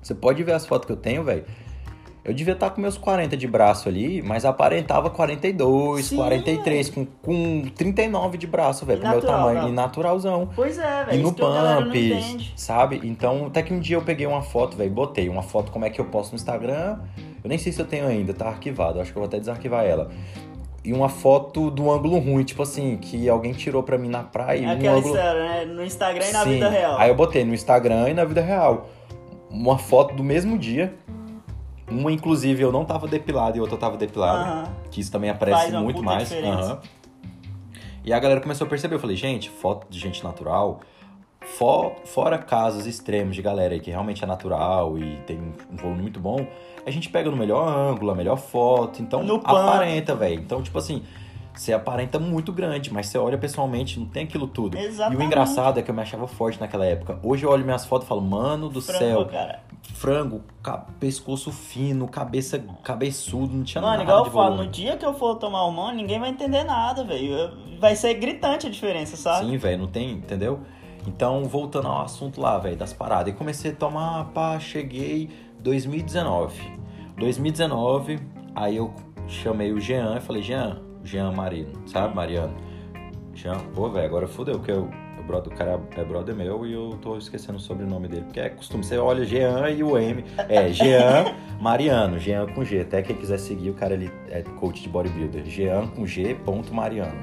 [0.02, 1.46] Você pode ver as fotos que eu tenho, velho.
[2.24, 7.06] Eu devia estar com meus 40 de braço ali, mas aparentava 42, Sim, 43, com,
[7.06, 9.64] com 39 de braço, velho, pro meu tamanho.
[9.64, 9.70] né?
[9.70, 10.48] E naturalzão.
[10.56, 11.18] Pois é, velho.
[11.18, 13.02] E no não pump, sabe?
[13.04, 15.90] Então, até que um dia eu peguei uma foto, velho, botei uma foto como é
[15.90, 17.00] que eu posto no Instagram.
[17.44, 19.02] Eu nem sei se eu tenho ainda, tá arquivado.
[19.02, 20.12] Acho que eu vou até desarquivar ela.
[20.84, 24.64] E uma foto do ângulo ruim, tipo assim, que alguém tirou pra mim na praia.
[24.64, 25.16] É um aquela ângulo...
[25.16, 25.66] história, né?
[25.66, 26.50] No Instagram e na Sim.
[26.52, 26.98] vida real.
[27.00, 28.90] Aí eu botei no Instagram e na vida real.
[29.50, 30.94] Uma foto do mesmo dia.
[31.92, 34.40] Uma, inclusive, eu não tava depilado e outra tava depilado.
[34.50, 34.64] Aham.
[34.90, 36.32] Que isso também aparece muito mais.
[38.04, 38.96] E a galera começou a perceber.
[38.96, 40.80] Eu falei, gente, foto de gente natural.
[41.42, 45.40] fo- fora casos extremos de galera aí que realmente é natural e tem
[45.72, 46.46] um volume muito bom,
[46.86, 49.02] a gente pega no melhor ângulo, a melhor foto.
[49.02, 50.40] Então No aparenta, velho.
[50.40, 51.04] Então, tipo assim.
[51.54, 54.78] Você aparenta muito grande, mas você olha pessoalmente, não tem aquilo tudo.
[54.78, 55.20] E Exatamente.
[55.22, 57.20] o engraçado é que eu me achava forte naquela época.
[57.22, 59.60] Hoje eu olho minhas fotos e falo, mano do Frango, céu, cara.
[59.94, 60.42] Frango,
[61.00, 64.66] pescoço fino, cabeça cabeçudo, não tinha Mano, nada igual de eu falo, volume.
[64.66, 67.52] no dia que eu for tomar hormônio, ninguém vai entender nada, velho.
[67.80, 69.46] Vai ser gritante a diferença, sabe?
[69.46, 70.60] Sim, velho, não tem, entendeu?
[71.08, 73.34] Então, voltando ao assunto lá, velho, das paradas.
[73.34, 76.80] E comecei a tomar, pá, cheguei 2019.
[77.18, 78.20] 2019,
[78.56, 78.94] aí eu
[79.28, 82.54] chamei o Jean e falei, Jean, Jean Marino, sabe, Mariano?
[83.34, 84.92] Jean, pô, velho, agora fodeu, porque eu, o,
[85.32, 88.50] brother, o cara é brother meu e eu tô esquecendo o sobrenome dele, porque é
[88.50, 93.16] costume, você olha Jean e o M, é Jean Mariano, Jean com G, até quem
[93.16, 97.22] quiser seguir, o cara ali é coach de bodybuilder, Jean com G, ponto Mariano.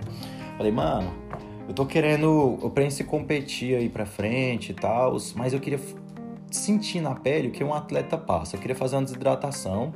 [0.57, 1.12] Falei, mano,
[1.68, 5.79] eu tô querendo, eu penso em competir aí pra frente e tal, mas eu queria
[6.51, 8.57] sentir na pele o que um atleta passa.
[8.57, 9.92] Eu queria fazer uma desidratação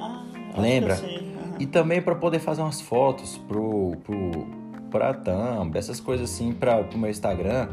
[0.00, 0.24] Ah,
[0.58, 0.94] Lembra?
[0.94, 1.54] aham.
[1.60, 4.46] e também pra poder fazer umas fotos pro, pro,
[4.90, 7.68] pra thumb, essas coisas assim pra, pro meu Instagram.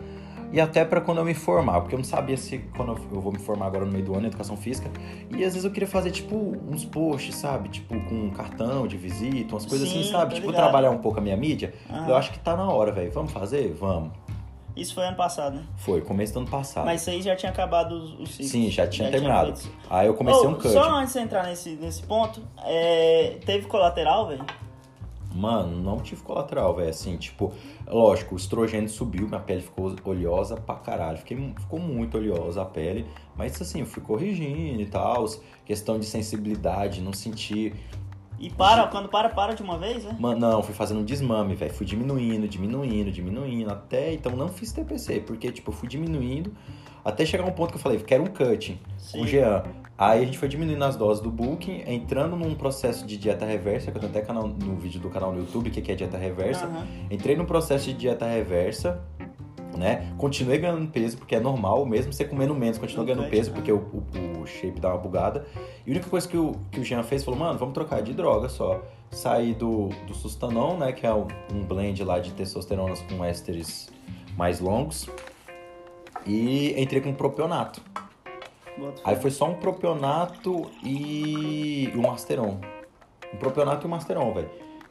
[0.49, 3.33] E até pra quando eu me formar, porque eu não sabia se quando eu- vou
[3.33, 4.89] me formar agora no meio do ano em educação física.
[5.29, 6.37] E às vezes eu queria fazer tipo
[6.69, 7.67] uns posts, sabe?
[7.67, 10.35] Tipo com um cartão de visita, umas coisas Sim, assim, sabe?
[10.35, 10.61] Tipo ligado.
[10.63, 11.73] trabalhar um pouco a minha mídia.
[11.89, 12.07] Aham.
[12.07, 13.11] Eu acho que tá na hora, velho.
[13.11, 13.73] Vamos fazer?
[13.73, 14.11] Vamos.
[14.73, 15.63] Isso foi ano passado, né?
[15.75, 16.85] Foi, começo do ano passado.
[16.85, 18.47] Mas isso aí já tinha acabado os, os ciclos.
[18.51, 19.53] Sim, já tinha terminado.
[19.57, 19.75] feito.
[19.89, 20.69] Aí eu comecei Ô, um cut.
[20.69, 24.45] Só antes de entrar nesse, nesse ponto, é, teve colateral, velho?
[25.33, 26.89] Mano, não tive colateral, velho.
[26.89, 27.53] Assim, tipo,
[27.85, 31.17] lógico, o estrogênio subiu, minha pele ficou oleosa pra caralho.
[31.17, 33.05] Fiquei, ficou muito oleosa a pele.
[33.35, 35.25] Mas assim, eu fui corrigindo e tal.
[35.65, 37.75] Questão de sensibilidade, não sentir.
[38.39, 40.15] E para, quando para, para de uma vez, né?
[40.19, 41.73] Mano, não, fui fazendo um desmame, velho.
[41.73, 43.71] Fui diminuindo, diminuindo, diminuindo.
[43.71, 46.53] Até então não fiz TPC, porque, tipo, eu fui diminuindo.
[47.03, 49.19] Até chegar um ponto que eu falei, quero um cutting Sim.
[49.19, 49.63] com o Jean.
[49.97, 53.89] Aí a gente foi diminuindo as doses do Booking, entrando num processo de dieta reversa,
[53.91, 56.17] que eu tenho até canal, no vídeo do canal no YouTube, que que é dieta
[56.17, 56.65] reversa.
[56.65, 56.85] Aham.
[57.09, 59.01] Entrei no processo de dieta reversa,
[59.75, 60.13] né?
[60.17, 63.77] Continuei ganhando peso, porque é normal, mesmo você comendo menos, continua ganhando peso, porque o,
[63.77, 65.47] o- o shape dá uma bugada.
[65.85, 68.13] E a única coisa que o, que o Jean fez, falou, mano, vamos trocar de
[68.13, 68.83] droga só.
[69.09, 70.91] Saí do, do Sustanon, né?
[70.91, 73.89] Que é um, um blend lá de testosteronas com ésteres
[74.37, 75.09] mais longos.
[76.25, 77.81] E entrei com propionato.
[79.03, 82.59] Aí foi só um propionato e um masteron.
[83.33, 84.49] Um propionato e um masteron, velho.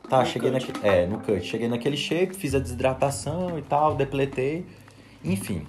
[0.09, 0.67] Tá, No cheguei cut.
[0.73, 0.87] naquele.
[0.89, 1.41] É, no cut.
[1.43, 4.67] Cheguei naquele shape, fiz a desidratação e tal, depletei.
[5.25, 5.67] Enfim.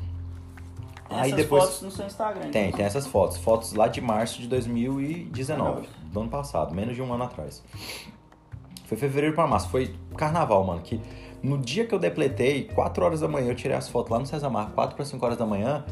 [1.10, 1.64] Tem Aí essas depois.
[1.64, 2.50] fotos no seu Instagram.
[2.52, 2.78] Tem, então.
[2.78, 3.38] tem essas fotos.
[3.38, 5.88] Fotos lá de março de 2019.
[6.12, 7.64] Do ano passado, menos de um ano atrás.
[8.86, 9.70] Foi fevereiro pra março.
[9.70, 10.82] Foi carnaval, mano.
[10.82, 11.00] Que
[11.42, 14.26] no dia que eu depletei, 4 horas da manhã, eu tirei as fotos lá no
[14.26, 15.86] César Mar, 4 para 5 horas da manhã.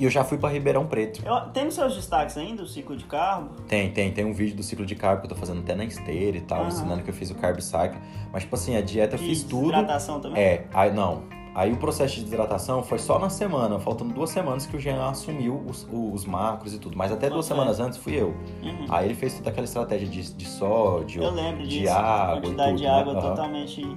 [0.00, 1.20] E eu já fui pra Ribeirão Preto.
[1.26, 3.50] Eu, tem nos seus destaques ainda o ciclo de carbo?
[3.68, 4.10] Tem, tem.
[4.10, 6.40] Tem um vídeo do ciclo de carbo que eu tô fazendo até na esteira e
[6.40, 6.68] tal, Aham.
[6.68, 7.98] ensinando que eu fiz o carb cycle.
[8.32, 9.68] Mas, tipo assim, a dieta eu fiz tudo.
[9.68, 10.42] Hidratação também?
[10.42, 11.24] É, aí não.
[11.54, 15.04] Aí o processo de desidratação foi só na semana, faltando duas semanas que o Jean
[15.10, 16.96] assumiu os, os macros e tudo.
[16.96, 18.28] Mas até duas semanas antes fui eu.
[18.62, 18.86] Uhum.
[18.88, 21.92] Aí ele fez toda aquela estratégia de, de sódio, Eu lembro de disso.
[21.92, 22.38] água.
[22.38, 22.90] a quantidade tudo, de né?
[22.90, 23.20] água Aham.
[23.20, 23.96] totalmente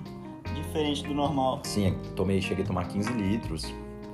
[0.53, 1.61] diferente do normal.
[1.63, 3.73] Sim, tomei, cheguei a tomar 15 litros.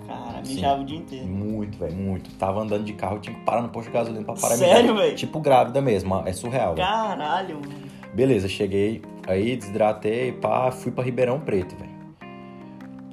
[0.09, 1.27] Cara, mijava o dia inteiro.
[1.27, 2.29] Muito, velho, muito.
[2.31, 5.15] Tava andando de carro, tinha que parar no posto de gasolina pra parar Sério, velho?
[5.15, 6.75] Tipo grávida mesmo, é surreal.
[6.75, 7.89] Caralho, mano.
[8.13, 11.89] Beleza, cheguei aí, desidratei, pá, fui pra Ribeirão Preto, velho.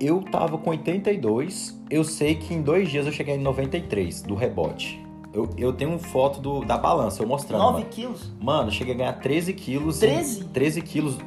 [0.01, 4.35] Eu tava com 82, eu sei que em dois dias eu cheguei em 93 do
[4.35, 5.03] rebote.
[5.33, 7.63] Eu, eu tenho uma foto do, da balança, eu mostrando.
[7.63, 7.87] 9 Mano.
[7.91, 8.33] quilos?
[8.41, 9.99] Mano, eu cheguei a ganhar 13 quilos.
[9.99, 10.45] 13?
[10.45, 11.19] 13 quilos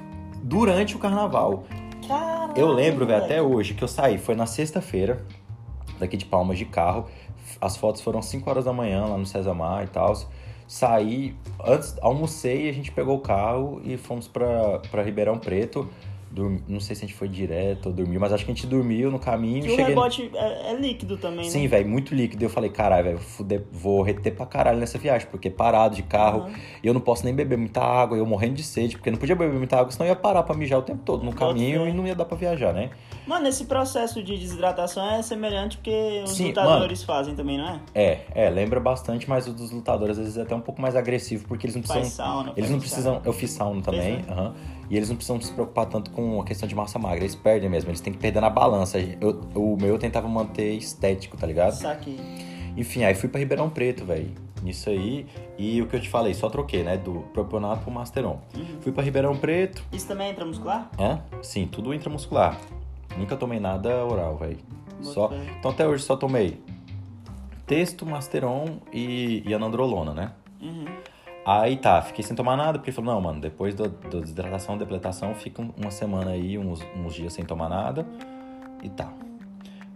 [0.42, 1.64] durante o carnaval.
[2.08, 2.54] Caralho.
[2.56, 5.24] Eu lembro, velho, até hoje, que eu saí, foi na sexta-feira,
[6.00, 7.06] daqui de Palmas de carro.
[7.60, 10.14] As fotos foram 5 horas da manhã lá no Cesamar e tal.
[10.68, 11.36] Saí,
[11.66, 15.90] antes, almocei, a gente pegou o carro e fomos pra Ribeirão Preto.
[16.32, 18.68] Dormi- não sei se a gente foi direto ou dormiu, mas acho que a gente
[18.68, 19.64] dormiu no caminho.
[19.64, 19.86] Que o cheguei...
[19.86, 21.68] rebote é, é líquido também, Sim, né?
[21.70, 22.46] velho, muito líquido.
[22.46, 26.48] Eu falei, caralho, velho, vou reter pra caralho nessa viagem, porque parado de carro,
[26.84, 29.36] e eu não posso nem beber muita água, eu morrendo de sede, porque não podia
[29.36, 31.94] beber muita água, senão eu ia parar pra mijar o tempo todo no caminho e
[31.94, 32.92] não ia dar pra viajar, né?
[33.30, 37.80] Mano, esse processo de desidratação é semelhante porque os Sim, lutadores fazem também, não é?
[37.94, 40.96] É, é, lembra bastante, mas o dos lutadores às vezes é até um pouco mais
[40.96, 42.26] agressivo, porque eles não Faz precisam.
[42.26, 42.50] sauna.
[42.58, 43.22] Eles faz não precisam.
[43.24, 44.56] Eu fiz sauna também, Fez, aham,
[44.90, 47.20] e eles não precisam se preocupar tanto com a questão de massa magra.
[47.24, 48.98] Eles perdem mesmo, eles têm que perder na balança.
[48.98, 51.74] Eu- o meu eu tentava manter estético, tá ligado?
[51.74, 52.20] Saquei.
[52.76, 54.32] Enfim, aí fui pra Ribeirão Preto, velho.
[54.64, 55.28] Nisso aí.
[55.56, 56.98] E o que eu te falei, só troquei, né?
[56.98, 58.40] Do propionato pro Masteron.
[58.56, 58.82] Uhum.
[58.82, 59.84] Fui pra Ribeirão Preto.
[59.94, 60.90] Isso também é intramuscular?
[61.00, 61.22] Hã?
[61.44, 62.58] Sim, tudo intramuscular.
[63.20, 64.58] Nunca tomei nada oral, velho.
[65.02, 65.32] Só.
[65.60, 66.60] Então até hoje só tomei
[67.66, 70.32] texto, Masteron e, e anandrolona, né?
[70.62, 70.86] Uhum.
[71.46, 75.34] Aí tá, fiquei sem tomar nada, porque ele falou, não, mano, depois da desidratação, depletação,
[75.36, 78.06] fica um- uma semana aí, uns, uns dias sem tomar nada
[78.84, 79.12] e tá.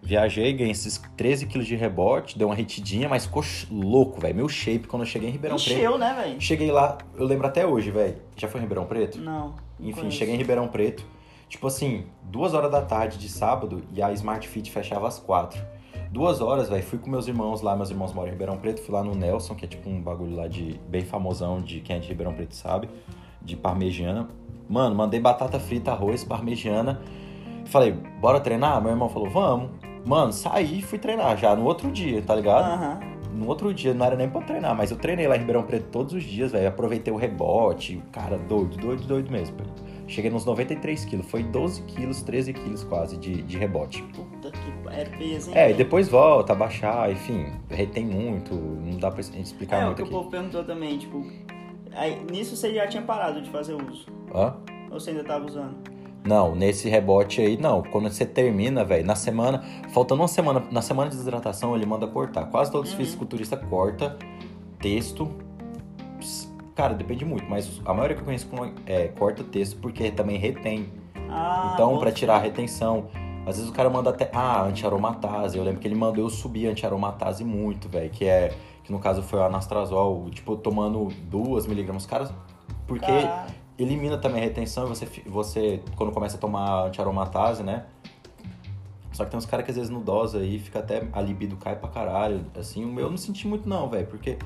[0.01, 4.35] Viajei, ganhei esses 13 quilos de rebote, deu uma retidinha, mas ficou louco, velho.
[4.35, 5.71] Meu shape quando eu cheguei em Ribeirão Preto.
[5.71, 6.41] Encheu, né, velho?
[6.41, 8.17] Cheguei lá, eu lembro até hoje, velho.
[8.35, 9.19] Já foi em Ribeirão Preto?
[9.19, 9.47] Não.
[9.79, 10.17] não Enfim, conheço.
[10.17, 11.05] cheguei em Ribeirão Preto.
[11.47, 15.61] Tipo assim, duas horas da tarde de sábado e a Smart Fit fechava às quatro.
[16.11, 18.93] Duas horas, velho, fui com meus irmãos lá, meus irmãos moram em Ribeirão Preto, fui
[18.93, 21.99] lá no Nelson, que é tipo um bagulho lá de bem famosão, de quem é
[21.99, 22.87] de Ribeirão Preto sabe,
[23.41, 24.27] de parmegiana.
[24.69, 27.01] Mano, mandei batata frita, arroz, parmegiana.
[27.65, 28.81] Falei, bora treinar?
[28.81, 29.71] Meu irmão falou, vamos.
[30.05, 32.71] Mano, saí e fui treinar já no outro dia, tá ligado?
[32.71, 32.99] Aham.
[33.33, 35.87] No outro dia, não era nem pra treinar, mas eu treinei lá em Ribeirão Preto
[35.91, 36.67] todos os dias, velho.
[36.67, 39.57] Aproveitei o rebote, cara, doido, doido, doido mesmo.
[39.57, 39.71] velho.
[40.13, 44.03] Cheguei nos 93 quilos, foi 12 quilos, 13 quilos quase de, de rebote.
[44.15, 45.57] Puta que é peso, hein?
[45.57, 49.85] É, e depois volta a baixar, enfim, retém muito, não dá pra explicar É, o
[49.87, 50.13] muito que o aqui.
[50.13, 51.25] povo perguntou também, tipo...
[51.95, 54.05] Aí, nisso você já tinha parado de fazer uso?
[54.33, 54.53] Hã?
[54.91, 55.75] Ou você ainda tava usando?
[56.23, 57.81] Não, nesse rebote aí, não.
[57.81, 62.05] Quando você termina, velho, na semana, faltando uma semana, na semana de desidratação, ele manda
[62.05, 62.45] cortar.
[62.51, 63.03] Quase todos os Uhum.
[63.03, 64.15] fisiculturistas corta
[64.79, 65.27] texto.
[66.75, 68.47] Cara, depende muito, mas a maioria que eu conheço
[68.87, 70.91] é, corta texto porque também retém.
[71.29, 73.07] Ah, então, pra tirar a retenção.
[73.45, 74.29] Às vezes o cara manda até.
[74.33, 75.57] Ah, anti-aromatase.
[75.57, 78.09] Eu lembro que ele mandou eu subir anti-aromatase muito, velho.
[78.09, 78.55] Que é.
[78.83, 82.05] Que no caso foi o anastrazol, tipo, tomando 2 miligramas.
[82.05, 82.29] Cara,
[82.87, 83.53] porque Caralho.
[83.77, 87.85] elimina também a retenção e você, você quando começa a tomar anti-aromatase, né?
[89.13, 91.55] Só que tem uns caras que às vezes não dosa aí, fica até a libido
[91.55, 92.45] cai pra caralho.
[92.59, 94.37] Assim, o meu eu não senti muito não, velho, porque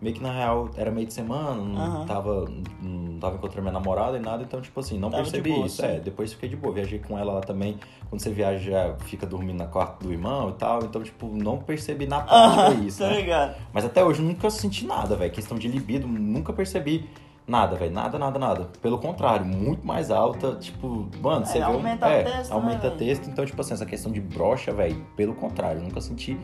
[0.00, 2.06] meio que na real era meio de semana, não Aham.
[2.06, 2.48] tava
[2.82, 5.76] não tava encontrando minha namorada e nada, então tipo assim, não Tava percebi boa, isso.
[5.82, 5.86] sim.
[5.88, 7.78] É, depois fiquei de boa, viajei com ela lá também.
[8.08, 11.58] Quando você viaja, já fica dormindo na quarto do irmão e tal, então tipo, não
[11.58, 13.16] percebi na prática Aham, isso, tá né?
[13.20, 13.56] ligado?
[13.72, 15.30] Mas até hoje eu nunca senti nada, velho.
[15.30, 17.08] Questão de libido, nunca percebi
[17.46, 17.92] nada, velho.
[17.92, 18.68] Nada, nada, nada.
[18.80, 20.52] Pelo contrário, muito mais alta.
[20.56, 23.28] Tipo, mano, É, você um- aumenta é, a testa, Aumenta né, texto.
[23.28, 26.38] Então, tipo assim, essa questão de brocha, velho, pelo contrário, nunca senti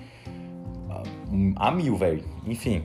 [1.57, 2.23] a mil, velho.
[2.47, 2.83] Enfim.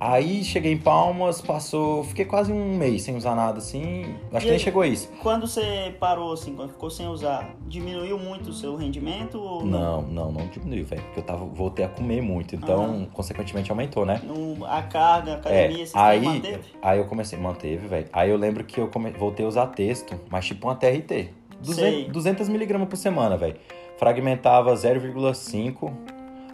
[0.00, 2.04] Aí cheguei em Palmas, passou.
[2.04, 4.14] Fiquei quase um mês sem usar nada assim.
[4.32, 5.08] Acho que E- nem chegou isso.
[5.22, 10.02] Quando você parou, assim, quando ficou sem usar, diminuiu muito o seu rendimento ou Não,
[10.02, 11.02] não, não diminuiu, velho.
[11.02, 12.54] Porque eu tava, voltei a comer muito.
[12.54, 13.06] Então, Aham.
[13.12, 14.20] consequentemente, aumentou, né?
[14.22, 16.64] No, a carga, a academia, É, você aí, manteve?
[16.80, 18.06] aí eu comecei, manteve, velho.
[18.12, 21.30] Aí eu lembro que eu come- voltei a usar texto, mas tipo uma TRT.
[21.62, 22.04] Sei.
[22.04, 23.56] 200, 200 miligramas por semana, velho.
[23.98, 25.92] Fragmentava 0,5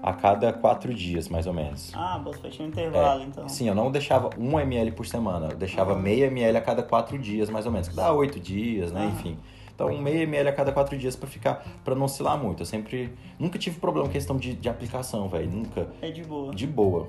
[0.04, 1.90] a cada 4 dias, mais ou menos.
[1.94, 3.48] Ah, você fez um intervalo, então.
[3.48, 6.02] Sim, eu não deixava 1 ml por semana, eu deixava Aham.
[6.02, 9.00] meio ml a cada 4 dias, mais ou menos, que dá 8 dias, né?
[9.00, 9.08] Aham.
[9.12, 9.38] Enfim.
[9.74, 12.62] Então, meia ml a cada quatro dias pra ficar, para não oscilar muito.
[12.62, 15.88] Eu sempre, nunca tive problema com questão de, de aplicação, velho, nunca.
[16.00, 16.54] É de boa.
[16.54, 17.08] De boa.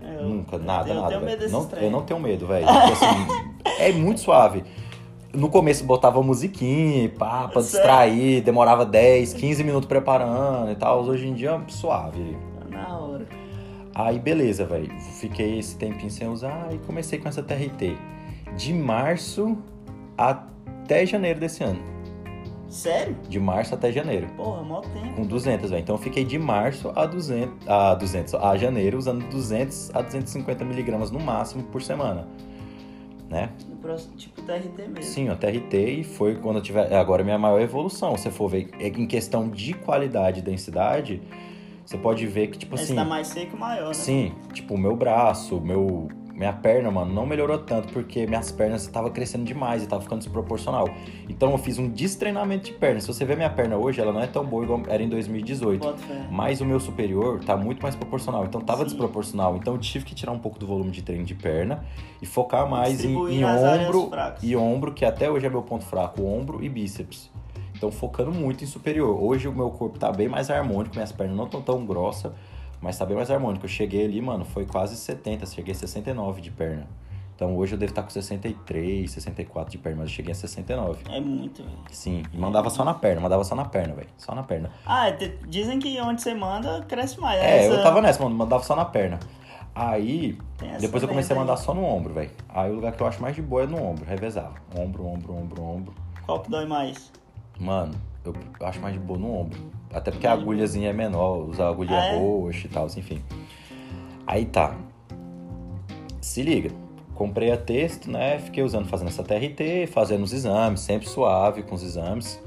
[0.00, 1.08] É, eu- Nunca, nada, eu nada.
[1.08, 2.66] tenho medo desses não, eu não tenho medo, velho.
[2.66, 4.64] Porque, assim, é muito suave.
[5.34, 7.62] No começo botava musiquinha, pá, pra Sério?
[7.62, 11.02] distrair, demorava 10, 15 minutos preparando e tal.
[11.04, 12.36] Hoje em dia, suave.
[12.68, 13.26] Na hora.
[13.94, 14.92] Aí, beleza, velho.
[15.18, 17.96] Fiquei esse tempinho sem usar e comecei com essa TRT.
[18.56, 19.56] De março
[20.18, 21.80] até janeiro desse ano.
[22.68, 23.16] Sério?
[23.28, 24.26] De março até janeiro.
[24.36, 25.14] Porra, mó tempo.
[25.14, 25.82] Com 200, velho.
[25.82, 30.64] Então eu fiquei de março a 200, a 200, a janeiro usando 200 a 250
[30.64, 32.26] miligramas no máximo por semana.
[33.28, 33.50] Né?
[33.82, 35.02] Próximo, tipo TRT mesmo.
[35.02, 36.94] Sim, o TRT e foi quando eu tiver.
[36.94, 38.16] Agora é minha maior evolução.
[38.16, 41.20] Se você for ver é em questão de qualidade e densidade,
[41.84, 42.94] você pode ver que, tipo Esse assim.
[42.94, 43.94] tá mais seco maior, né?
[43.94, 46.08] Sim, tipo, o meu braço, meu,
[46.42, 50.18] minha perna, mano, não melhorou tanto porque minhas pernas estavam crescendo demais e tava ficando
[50.18, 50.88] desproporcional.
[51.28, 53.00] Então eu fiz um destreinamento de perna.
[53.00, 55.80] Se você ver minha perna hoje, ela não é tão boa igual era em 2018.
[55.80, 56.26] Bota fé.
[56.28, 58.44] Mas o meu superior tá muito mais proporcional.
[58.44, 58.86] Então tava Sim.
[58.86, 59.56] desproporcional.
[59.56, 61.84] Então eu tive que tirar um pouco do volume de treino de perna
[62.20, 64.10] e focar mais em, em ombro
[64.42, 67.30] e ombro, que até hoje é meu ponto fraco, ombro e bíceps.
[67.76, 69.16] Então focando muito em superior.
[69.22, 72.32] Hoje o meu corpo tá bem mais harmônico, minhas pernas não estão tão grossas,
[72.82, 73.64] mas tá bem mais harmônico.
[73.64, 76.86] Eu cheguei ali, mano, foi quase 70, cheguei a 69 de perna.
[77.34, 81.02] Então hoje eu devo estar com 63, 64 de perna, mas eu cheguei a 69.
[81.10, 81.76] É muito, velho.
[81.90, 84.08] Sim, e mandava só na perna, mandava só na perna, velho.
[84.18, 84.70] Só na perna.
[84.84, 87.40] Ah, te- dizem que onde você manda, cresce mais.
[87.42, 89.18] É, Essa- eu tava nessa, mano, mandava só na perna.
[89.74, 90.36] Aí,
[90.78, 91.58] depois eu comecei a mandar aí.
[91.58, 92.30] só no ombro, velho.
[92.50, 94.54] Aí o lugar que eu acho mais de boa é no ombro, revezava.
[94.76, 95.94] Ombro, ombro, ombro, ombro.
[96.26, 97.10] Qual que dói mais?
[97.58, 97.94] Mano,
[98.24, 98.34] eu
[98.66, 99.58] acho mais de boa no ombro.
[99.92, 100.42] Até porque a boa.
[100.42, 102.18] agulhazinha é menor, usar agulha Ah, é?
[102.18, 103.22] roxa e tal, enfim.
[104.26, 104.74] Aí tá.
[106.20, 106.70] Se liga.
[107.14, 108.38] Comprei a texto, né?
[108.38, 112.40] Fiquei usando, fazendo essa TRT, fazendo os exames, sempre suave com os exames.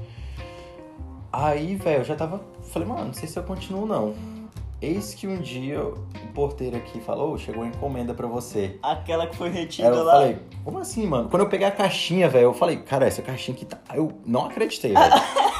[1.32, 2.40] Aí, velho, eu já tava.
[2.72, 4.14] Falei, mano, não sei se eu continuo não.
[4.82, 5.96] Eis que um dia o
[6.34, 8.78] porteiro aqui falou: "Ô, chegou uma encomenda pra você.
[8.82, 10.12] Aquela que foi retida eu lá.
[10.14, 11.28] falei, como assim, mano?
[11.30, 13.78] Quando eu peguei a caixinha, velho, eu falei, cara, essa caixinha aqui tá.
[13.94, 15.14] Eu não acreditei, velho.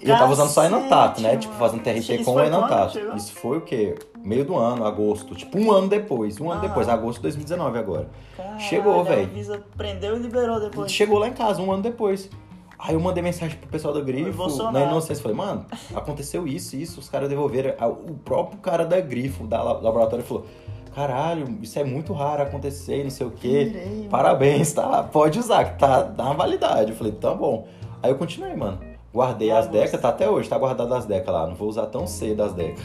[0.00, 1.28] e eu tava usando só Enantato, né?
[1.30, 1.40] mano.
[1.40, 2.98] Tipo, fazendo TRT Isso com Enantato.
[3.16, 3.94] Isso foi o quê?
[4.24, 5.34] Meio do ano, agosto.
[5.34, 6.40] Tipo, um ano depois.
[6.40, 6.66] Um ano Ah.
[6.68, 8.08] depois, agosto de 2019 agora.
[8.36, 9.22] Caralho, Chegou, a velho.
[9.30, 10.90] Anvisa prendeu e liberou depois.
[10.90, 12.30] Chegou lá em casa, um ano depois.
[12.78, 17.00] Aí eu mandei mensagem pro pessoal da Grifo, na inocência, falei, mano, aconteceu isso, isso,
[17.00, 17.74] os caras devolveram.
[17.76, 20.46] Aí O próprio cara da Grifo, da la- laboratório, falou,
[20.94, 24.06] caralho, isso é muito raro acontecer, não sei o quê.
[24.08, 25.02] Parabéns, tá?
[25.02, 26.92] Pode usar, que tá, dá uma validade.
[26.92, 27.66] Eu falei, tá bom.
[28.02, 28.78] Aí eu continuei, mano.
[29.12, 29.84] Guardei as Bagunça.
[29.84, 31.46] decas, tá até hoje, tá guardado as decas lá.
[31.46, 32.84] Não vou usar tão cedo as decas.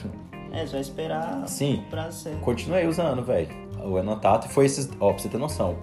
[0.51, 2.36] É, você vai esperar Sim, pra ser.
[2.41, 3.49] continuei usando, velho.
[3.84, 4.89] O Enantato e foi esses.
[4.99, 5.76] Ó, pra você ter noção.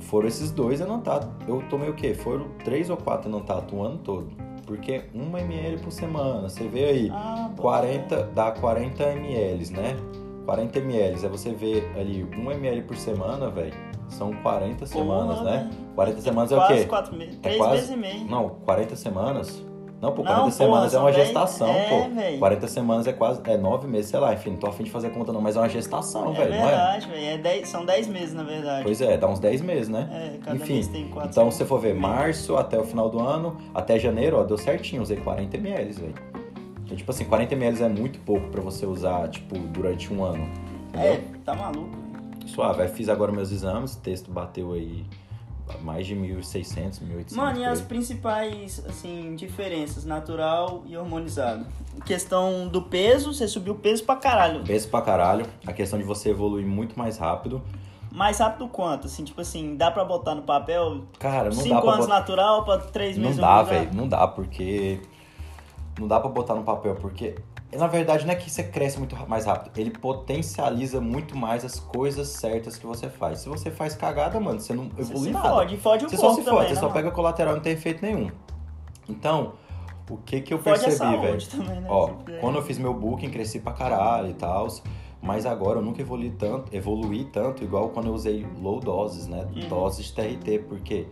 [0.00, 1.28] Foram esses dois Enantato.
[1.46, 2.14] Eu tomei o quê?
[2.14, 4.28] Foram três ou quatro Enantato o ano todo.
[4.64, 6.48] Porque 1 ml por semana.
[6.48, 7.10] Você vê aí.
[7.12, 7.62] Ah, bom.
[7.62, 9.96] 40, dá 40 ml, né?
[10.44, 11.14] 40 ml.
[11.24, 13.74] Aí você vê ali 1 ml por semana, velho.
[14.08, 15.56] São 40 semanas, Porra, né?
[15.58, 15.70] velho.
[15.94, 16.84] 40 semanas é o Quase quê?
[16.86, 17.34] quatro meses.
[17.36, 18.24] É Três quase- meses e meio.
[18.30, 19.64] Não, 40 semanas.
[20.00, 22.14] Não, pô, Não, 40 porra, semanas é são uma dez- gestação, é, pô.
[22.14, 22.38] véi.
[22.38, 23.40] 40 semanas é quase.
[23.44, 25.58] É 9 meses, sei lá, enfim, não tô afim de fazer conta não, mas é
[25.60, 26.66] uma gestação, é velho, não é?
[26.66, 27.24] verdade, velho.
[27.26, 28.84] É dez- são 10 meses, na verdade.
[28.84, 30.06] Pois é, dá uns 10 meses, né?
[30.12, 31.54] É, cada Enfim, mês tem quatro então semanas.
[31.54, 35.00] se você for ver março até o final do ano, até janeiro, ó, deu certinho,
[35.00, 36.14] usei 40 ml, velho.
[36.84, 40.46] Então, tipo assim, 40 ml é muito pouco pra você usar, tipo, durante um ano.
[40.90, 41.12] Entendeu?
[41.14, 41.88] É, tá maluco.
[42.46, 45.04] Suave, aí fiz agora meus exames, o texto bateu aí
[45.82, 47.34] mais de 1.600, 1.800.
[47.34, 51.66] Mano, e as principais, assim, diferenças, natural e hormonizado?
[52.04, 54.62] Questão do peso, você subiu o peso pra caralho.
[54.62, 57.60] Peso pra caralho, a questão de você evoluir muito mais rápido.
[58.12, 59.08] Mais rápido quanto?
[59.08, 62.20] Assim, tipo assim, dá pra botar no papel Cara, não dá 5 pra anos botar...
[62.20, 63.84] natural pra 3 Não meses dá, hormonizado?
[63.84, 65.00] velho, não dá, porque...
[65.98, 67.34] Não dá pra botar no papel, porque...
[67.76, 69.78] Na verdade, não é que você cresce muito mais rápido.
[69.78, 73.40] Ele potencializa muito mais as coisas certas que você faz.
[73.40, 75.48] Se você faz cagada, mano, você não Você evolui se nada.
[75.48, 77.62] fode, fode o Você só se fode, também, você né, só pega colateral e não
[77.62, 78.30] tem efeito nenhum.
[79.08, 79.52] Então,
[80.08, 81.38] o que que eu Fode percebi, velho?
[81.64, 81.86] né?
[81.88, 84.68] Ó, Se- quando eu fiz meu booking, cresci pra caralho e tal.
[85.22, 89.46] Mas agora eu nunca evolui tanto, evoluí tanto, igual quando eu usei low doses, né?
[89.56, 89.68] Uhum.
[89.68, 91.06] Doses de TRT, porque.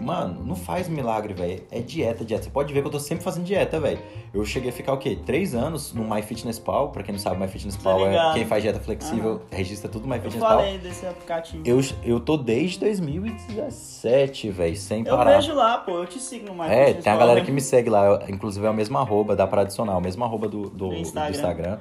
[0.00, 1.62] Mano, não faz milagre, velho.
[1.70, 2.42] É dieta, dieta.
[2.44, 3.98] Você pode ver que eu tô sempre fazendo dieta, velho.
[4.34, 5.16] Eu cheguei a ficar o quê?
[5.24, 6.88] Três anos no MyFitnessPal.
[6.90, 10.18] Pra quem não sabe, MyFitnessPal Tô é quem faz dieta flexível, registra tudo no Eu
[10.18, 10.58] MyFitnessPal.
[10.58, 11.62] falei desse aplicativo.
[11.64, 15.36] Eu, eu tô desde 2017, velho, sem Eu parar.
[15.36, 17.46] vejo lá, pô, eu te sigo no É, MyFitness tem a galera né?
[17.46, 20.24] que me segue lá, eu- inclusive é o mesmo arroba, dá pra adicionar, o mesmo
[20.24, 21.30] arroba do, do, do Instagram.
[21.30, 21.78] Instagram.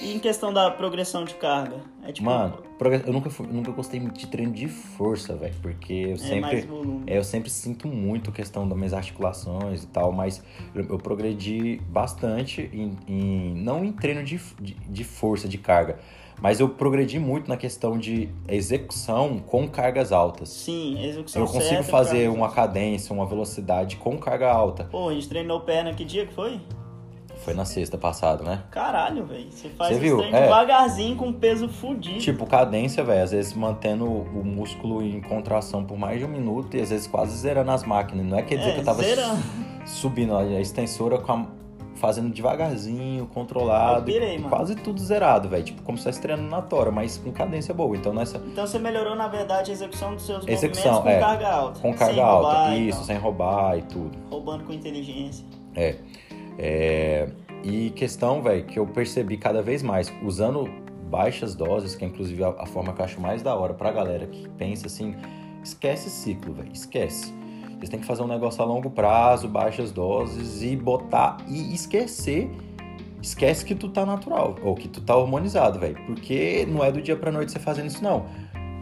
[0.00, 1.76] E em questão da progressão de carga?
[2.04, 2.62] É tipo, Mano,
[3.04, 5.54] eu nunca, fui- nunca gostei muito de treino de força, velho.
[5.60, 5.98] Porque eu
[6.30, 6.68] é mais sempre.
[7.06, 10.42] É, eu sempre sinto muito a questão das minhas articulações e tal, mas
[10.74, 15.98] eu, eu progredi bastante em, em- não em treino de, de, de força, de carga,
[16.40, 20.50] mas eu progredi muito na questão de execução com cargas altas.
[20.50, 24.84] Sim, execução Eu consigo certa, fazer uma cadência, uma velocidade com carga alta.
[24.84, 26.60] Pô, a gente treinou perna que dia que foi?
[27.48, 28.62] Foi na sexta passada, né?
[28.70, 29.46] Caralho, velho.
[29.50, 30.18] Você faz Você esse viu?
[30.18, 30.42] treino É.
[30.42, 32.18] devagarzinho com peso fudido.
[32.18, 36.76] Tipo, cadência, velho, às vezes mantendo o músculo em contração por mais de um minuto
[36.76, 38.26] e às vezes quase zerando as máquinas.
[38.26, 39.42] Não é quer dizer É, que eu tava zerando.
[39.86, 41.46] subindo a extensora com a-
[41.94, 44.50] fazendo devagarzinho, controlado, Eu pirei, mano.
[44.54, 45.64] quase tudo zerado, velho.
[45.64, 47.96] Tipo, como se estivesse treinando na tora, mas com cadência boa.
[47.96, 51.28] Então nessa Então você melhorou, na verdade, a execução dos seus Execução, movimentos com é.
[51.30, 51.80] carga alta.
[51.80, 54.18] com carga Sem alta, isso, sem roubar e tudo.
[54.30, 55.46] Roubando com inteligência.
[55.74, 55.96] É,
[57.62, 60.68] e questão, velho, que eu percebi cada vez mais, usando
[61.08, 63.90] baixas doses, que é inclusive a, a forma que eu acho mais da hora pra
[63.90, 65.14] galera que pensa assim,
[65.62, 67.32] esquece ciclo, velho, esquece.
[67.78, 72.50] Vocês têm que fazer um negócio a longo prazo, baixas doses e botar e esquecer.
[73.22, 75.96] Esquece que tu tá natural, ou que tu tá hormonizado, velho.
[76.06, 78.26] Porque não é do dia pra noite você fazendo isso, não.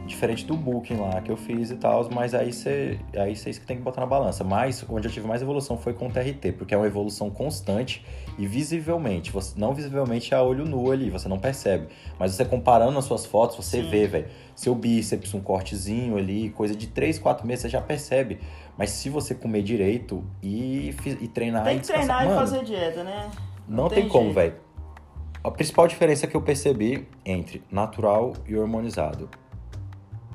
[0.06, 3.66] Diferente do booking lá que eu fiz e tal, mas aí você aí vocês que
[3.66, 4.44] tem que botar na balança.
[4.44, 8.04] Mas onde eu tive mais evolução foi com o TRT, porque é uma evolução constante
[8.38, 11.88] e visivelmente, você, não visivelmente a olho nu ali, você não percebe.
[12.18, 13.90] Mas você comparando as suas fotos, você Sim.
[13.90, 14.28] vê, velho.
[14.54, 18.38] Seu bíceps, um cortezinho ali, coisa de 3, 4 meses, você já percebe.
[18.78, 22.40] Mas se você comer direito e, e treinar Tem e que treinar descansar, e mano,
[22.40, 23.30] fazer dieta, né?
[23.68, 24.54] não tem tem como, velho.
[25.42, 29.28] A principal diferença que eu percebi entre natural e hormonizado.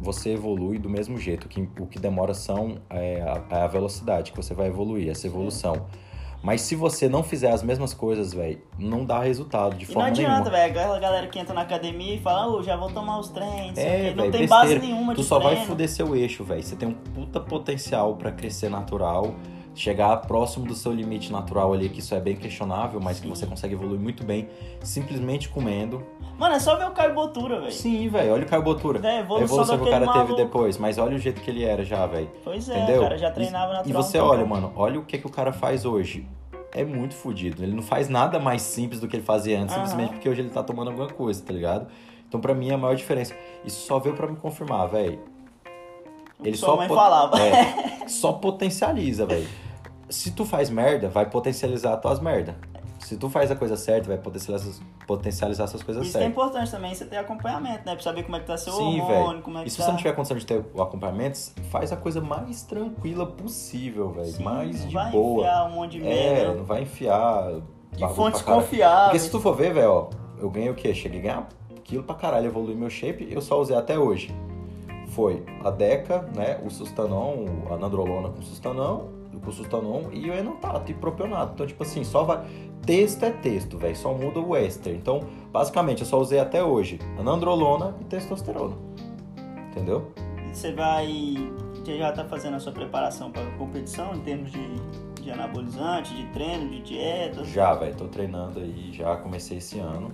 [0.02, 1.48] Você evolui do mesmo jeito.
[1.48, 5.28] que O que demora são é, a, é a velocidade que você vai evoluir, essa
[5.28, 5.86] evolução.
[6.44, 9.94] Mas se você não fizer as mesmas coisas, velho, não dá resultado de E não
[9.94, 10.50] forma adianta, nenhuma.
[10.50, 10.72] velho.
[10.72, 13.78] Aquela galera que entra na academia e fala, ô, já vou tomar os treinos.
[13.78, 14.14] o É, quê.
[14.16, 14.48] não tem besteira.
[14.48, 15.68] base nenhuma Tu de só vai treino.
[15.68, 16.64] fuder seu eixo, velho.
[16.64, 19.36] Você tem um puta potencial pra crescer natural,
[19.74, 23.30] chegar próximo do seu limite natural ali, que isso é bem questionável, mas que Sim.
[23.34, 24.48] você consegue evoluir muito bem
[24.82, 26.04] simplesmente comendo.
[26.38, 27.72] Mano, é só ver o Caio Botura, velho.
[27.72, 29.00] Sim, velho, olha o Caio Botura.
[29.08, 31.50] É, a A evolução, evolução que o cara teve depois, mas olha o jeito que
[31.50, 32.30] ele era já, velho.
[32.44, 33.02] Pois é, Entendeu?
[33.02, 34.04] o cara já treinava E natural.
[34.04, 36.28] você olha, mano, olha o que, que o cara faz hoje.
[36.74, 37.64] É muito fodido.
[37.64, 39.86] Ele não faz nada mais simples do que ele fazia antes, Aham.
[39.86, 41.88] simplesmente porque hoje ele tá tomando alguma coisa, tá ligado?
[42.28, 43.36] Então, pra mim, é a maior diferença.
[43.66, 45.20] Isso só veio pra me confirmar, velho.
[46.44, 47.40] Ele Sua só mãe pot- falava.
[47.40, 49.48] É, só potencializa, velho.
[50.10, 52.56] Se tu faz merda, vai potencializar as tuas merda.
[53.00, 54.72] Se tu faz a coisa certa, vai potencializar,
[55.08, 56.32] potencializar essas coisas Isso é certas.
[56.32, 57.94] importante também, você ter acompanhamento, né?
[57.96, 59.86] Pra saber como é que tá seu Sim, hormônio, como é que E se tá...
[59.86, 61.40] você não tiver condição de ter o acompanhamento,
[61.72, 64.42] faz a coisa mais tranquila possível, velho.
[64.42, 65.40] Mais não de vai boa.
[65.42, 66.54] enfiar um monte de É, merda.
[66.54, 67.52] não vai enfiar.
[67.92, 69.04] de fontes confiáveis.
[69.06, 70.94] Porque se tu for ver, velho, ó, eu ganhei o quê?
[70.94, 71.50] Cheguei a ganhar
[71.84, 74.34] quilo pra caralho, evolui meu shape, eu só usei até hoje.
[75.12, 76.60] Foi a Deca, né?
[76.66, 79.08] O Sustanon, a Nandrolona com Sustanon,
[79.44, 81.54] com Sustanon e o Enotato e propionato.
[81.54, 82.46] Então, tipo assim, só vai.
[82.86, 83.96] Texto é texto, velho.
[83.96, 84.96] Só muda o éster.
[84.96, 88.76] Então, basicamente, eu só usei até hoje a Nandrolona e testosterona.
[89.70, 90.12] Entendeu?
[90.52, 91.08] Você vai.
[91.76, 94.70] Você já tá fazendo a sua preparação para competição em termos de,
[95.22, 97.44] de anabolizante, de treino, de dieta.
[97.44, 97.96] Já, velho.
[97.96, 100.12] Tô treinando aí, já comecei esse ano.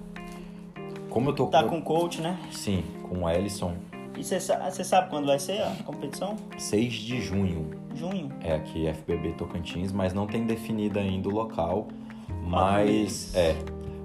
[1.10, 2.38] Como eu tô Tá com coach, né?
[2.52, 3.74] Sim, com o Ellison,
[4.18, 6.36] E você sa- você sabe quando vai ser a competição?
[6.58, 7.70] 6 de junho.
[7.96, 8.30] Junho.
[8.42, 11.88] É aqui FBB Tocantins, mas não tem definido ainda o local.
[12.28, 13.36] Quatro Mas meses.
[13.36, 13.56] é.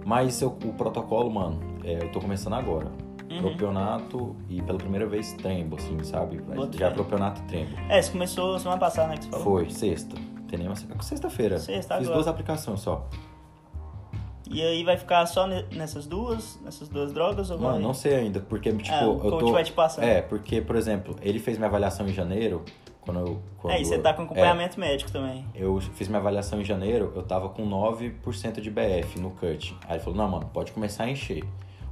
[0.04, 2.90] Mas eu- o protocolo, mano, é, eu tô começando agora.
[3.30, 3.40] Uhum.
[3.40, 6.38] Propionato e pela primeira vez trembo, assim, sabe?
[6.40, 6.94] Boto Já fé.
[6.94, 7.70] propionato trembo.
[7.88, 9.16] É, você começou semana passada, né?
[9.16, 9.44] Que você falou.
[9.44, 10.16] Foi, sexta.
[10.48, 11.58] Tem nenhuma sexta-feira.
[11.58, 12.14] Sexta, Fiz agora.
[12.16, 13.08] duas aplicações só.
[14.50, 16.58] E aí vai ficar só ne- nessas duas?
[16.62, 17.50] Nessas duas drogas?
[17.50, 17.82] Ou Mano, vai...
[17.82, 19.52] não sei ainda, porque, tipo, Ah, o eu tô.
[19.52, 20.04] vai te passando.
[20.04, 22.62] É, porque, por exemplo, ele fez minha avaliação em janeiro,
[23.00, 23.42] quando eu.
[23.58, 25.46] Quando É, e você tá com acompanhamento médico também.
[25.54, 29.76] Eu fiz minha avaliação em janeiro, eu tava com 9% de BF no cut.
[29.88, 31.44] Aí ele falou, não, mano, pode começar a encher.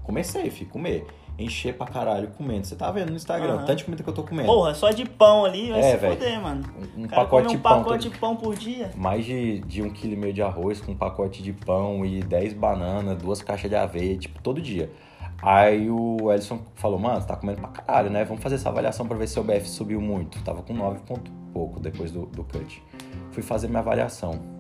[0.03, 1.07] Comecei, fui comer.
[1.43, 2.67] Encher pra caralho comendo.
[2.67, 3.65] Você tá vendo no Instagram, Aham.
[3.65, 4.47] tanto de comida que eu tô comendo.
[4.47, 6.15] Porra, só de pão ali vai É, se velho.
[6.15, 6.63] foder, mano.
[6.97, 7.79] um O cara pacote de um pão.
[7.79, 8.91] pacote todo- de pão por dia.
[8.97, 12.21] Mais de, de um quilo e meio de arroz com um pacote de pão e
[12.23, 14.91] 10 bananas, duas caixas de aveia, tipo, todo dia.
[15.43, 18.25] Aí o Ellison falou, mano, você tá comendo pra caralho, né?
[18.25, 20.43] Vamos fazer essa avaliação pra ver se seu BF subiu muito.
[20.45, 22.83] Tava com 9 ponto pouco depois do, do cut.
[23.33, 24.60] Fui fazer minha avaliação.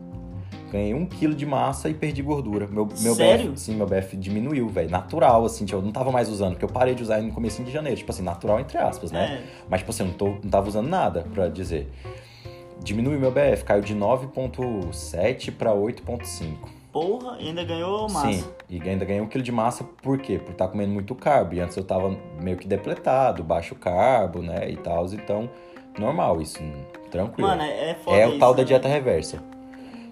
[0.70, 2.66] Ganhei um quilo de massa e perdi gordura.
[2.66, 3.52] Meu, meu Sério?
[3.52, 4.90] BF, sim, meu BF diminuiu, velho.
[4.90, 7.62] Natural, assim, tipo, eu não tava mais usando, porque eu parei de usar no começo
[7.64, 7.98] de janeiro.
[7.98, 9.42] Tipo assim, natural entre aspas, né?
[9.42, 9.64] É.
[9.68, 11.90] Mas, tipo assim, eu não, tô, não tava usando nada pra dizer.
[12.82, 16.56] Diminuiu meu BF, caiu de 9.7 pra 8.5.
[16.92, 18.32] Porra, e ainda ganhou massa.
[18.32, 20.38] Sim, e ainda ganhei um quilo de massa, por quê?
[20.38, 21.54] Por estar comendo muito carbo.
[21.54, 24.68] E antes eu tava meio que depletado, baixo carbo, né?
[24.68, 25.48] E tal, então,
[25.98, 26.58] normal isso,
[27.10, 27.48] tranquilo.
[27.48, 28.66] Mano, é, é foda é o tal isso, da né?
[28.66, 29.49] dieta reversa.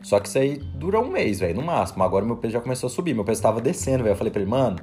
[0.02, 2.02] Só que isso aí dura um mês, velho, no máximo.
[2.02, 3.14] Agora meu peso já começou a subir.
[3.14, 4.12] Meu peso tava descendo, velho.
[4.12, 4.78] Eu falei pra ele, mano,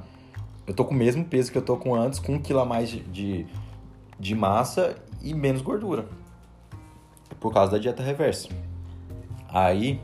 [0.66, 2.64] eu tô com o mesmo peso que eu tô com antes, com um quilo a
[2.64, 3.46] mais de, de,
[4.18, 6.06] de massa e menos gordura.
[7.40, 8.48] Por causa da dieta reversa.
[9.48, 10.00] Aí,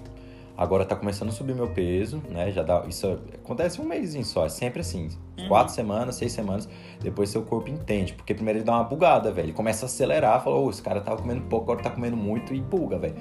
[0.56, 2.50] agora tá começando a subir meu peso, né?
[2.52, 2.84] Já dá.
[2.88, 5.08] Isso acontece um mêsinho só, é sempre assim.
[5.48, 6.68] Quatro semanas, seis semanas,
[7.00, 8.12] depois seu corpo entende.
[8.12, 9.46] Porque primeiro ele dá uma bugada, velho.
[9.46, 12.54] Ele começa a acelerar, fala, ô, esse cara tava comendo pouco, agora tá comendo muito
[12.54, 13.16] e buga, velho.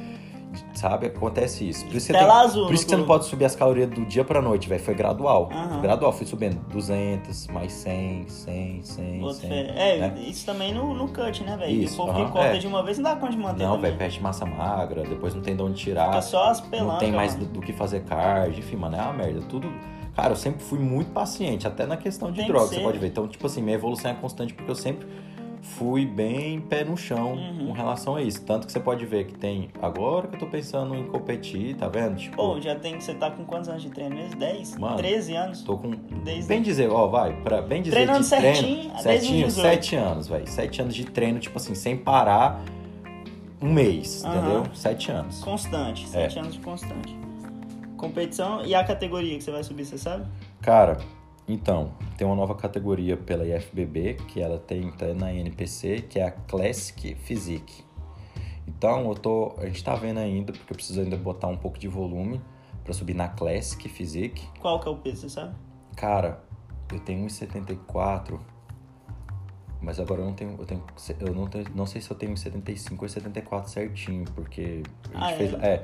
[0.73, 1.07] Sabe?
[1.07, 1.85] Acontece isso.
[1.85, 3.89] Por isso, que, Tela tem- azul por isso que você não pode subir as calorias
[3.89, 4.81] do dia pra noite, velho.
[4.83, 5.49] Foi gradual.
[5.51, 5.81] Aham.
[5.81, 9.49] Gradual, fui subindo 200, mais 100, 100, 100, Boto 100.
[9.49, 9.73] fé.
[9.75, 10.13] É, né?
[10.27, 11.71] isso também no, no cut, né, velho?
[11.71, 12.57] Isso, O povo aham, que corta é.
[12.57, 13.91] de uma vez não dá conta de manter Não, também.
[13.91, 16.07] velho, perde massa magra, depois não tem de onde tirar.
[16.07, 17.53] Fica só as pelancas, Não tem mais do, mano.
[17.53, 19.41] do que fazer card, enfim, mano, é uma merda.
[19.47, 19.71] Tudo.
[20.15, 22.75] Cara, eu sempre fui muito paciente, até na questão de Tem que droga, ser.
[22.75, 23.07] você pode ver.
[23.07, 25.07] Então, tipo assim, minha evolução é constante porque eu sempre
[25.61, 27.67] fui bem pé no chão Uhum.
[27.67, 28.43] com relação a isso.
[28.43, 29.69] Tanto que você pode ver que tem.
[29.81, 32.15] Agora que eu tô pensando em competir, tá vendo?
[32.17, 32.99] Tipo, Pô, já tem.
[32.99, 34.35] Você tá com quantos anos de treino mesmo?
[34.37, 34.77] 10?
[34.77, 35.61] Mano, 13 anos?
[35.63, 35.91] tô com.
[36.23, 39.53] Desde- Bem dizer, ó, vai, pra bem dizer Treinando de certinho, treino, certinho, 18.
[39.75, 40.47] sete anos, velho.
[40.47, 42.61] Sete anos de treino, tipo assim, sem parar
[43.61, 44.37] um mês, Aham.
[44.37, 44.63] entendeu?
[44.73, 45.43] Sete anos.
[45.43, 46.05] Constante.
[46.05, 46.07] É.
[46.29, 47.15] 7 anos de constante.
[47.97, 50.25] Competição e a categoria que você vai subir, você sabe?
[50.61, 50.97] Cara,
[51.47, 56.23] então, tem uma nova categoria pela IFBB, que ela tem tá na NPC, que é
[56.27, 57.83] a Classic Physique.
[58.67, 61.77] Então, eu tô, a gente tá vendo ainda, porque eu preciso ainda botar um pouco
[61.77, 62.41] de volume
[62.83, 64.47] pra subir na Classic Physique.
[64.59, 65.55] Qual que é o peso, você sabe?
[65.95, 66.41] Cara,
[66.91, 68.39] eu tenho 1,74,
[69.81, 70.83] mas agora eu não tenho, eu tenho,
[71.19, 74.83] eu não tenho, não sei se eu tenho 1,75 ou 1,74 certinho, porque
[75.13, 75.57] a gente Ah, fez, é?
[75.67, 75.83] é.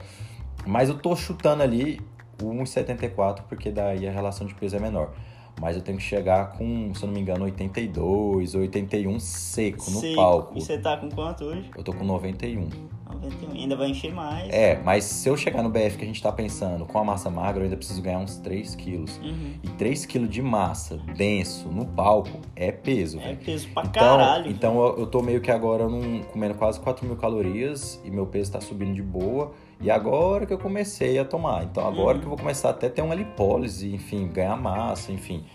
[0.66, 2.00] Mas eu tô chutando ali
[2.42, 5.14] o 1,74 porque daí a relação de peso é menor.
[5.60, 10.16] Mas eu tenho que chegar com, se eu não me engano, 82, 81 seco no
[10.16, 10.58] palco.
[10.58, 11.70] E você tá com quanto hoje?
[11.76, 12.70] Eu tô com 91.
[13.10, 13.52] 91.
[13.54, 14.50] Ainda vai encher mais.
[14.54, 17.30] É, mas se eu chegar no BF que a gente tá pensando, com a massa
[17.30, 19.18] magra, eu ainda preciso ganhar uns 3 quilos.
[19.18, 19.54] Uhum.
[19.64, 24.52] E 3 quilos de massa denso no palco é peso, É peso pra Então, caralho.
[24.52, 28.28] então eu, eu tô meio que agora num, comendo quase 4 mil calorias e meu
[28.28, 29.54] peso tá subindo de boa.
[29.80, 31.64] E agora que eu comecei a tomar.
[31.64, 32.20] Então agora Uhum.
[32.20, 35.46] que eu vou começar até ter uma lipólise, enfim, ganhar massa, enfim.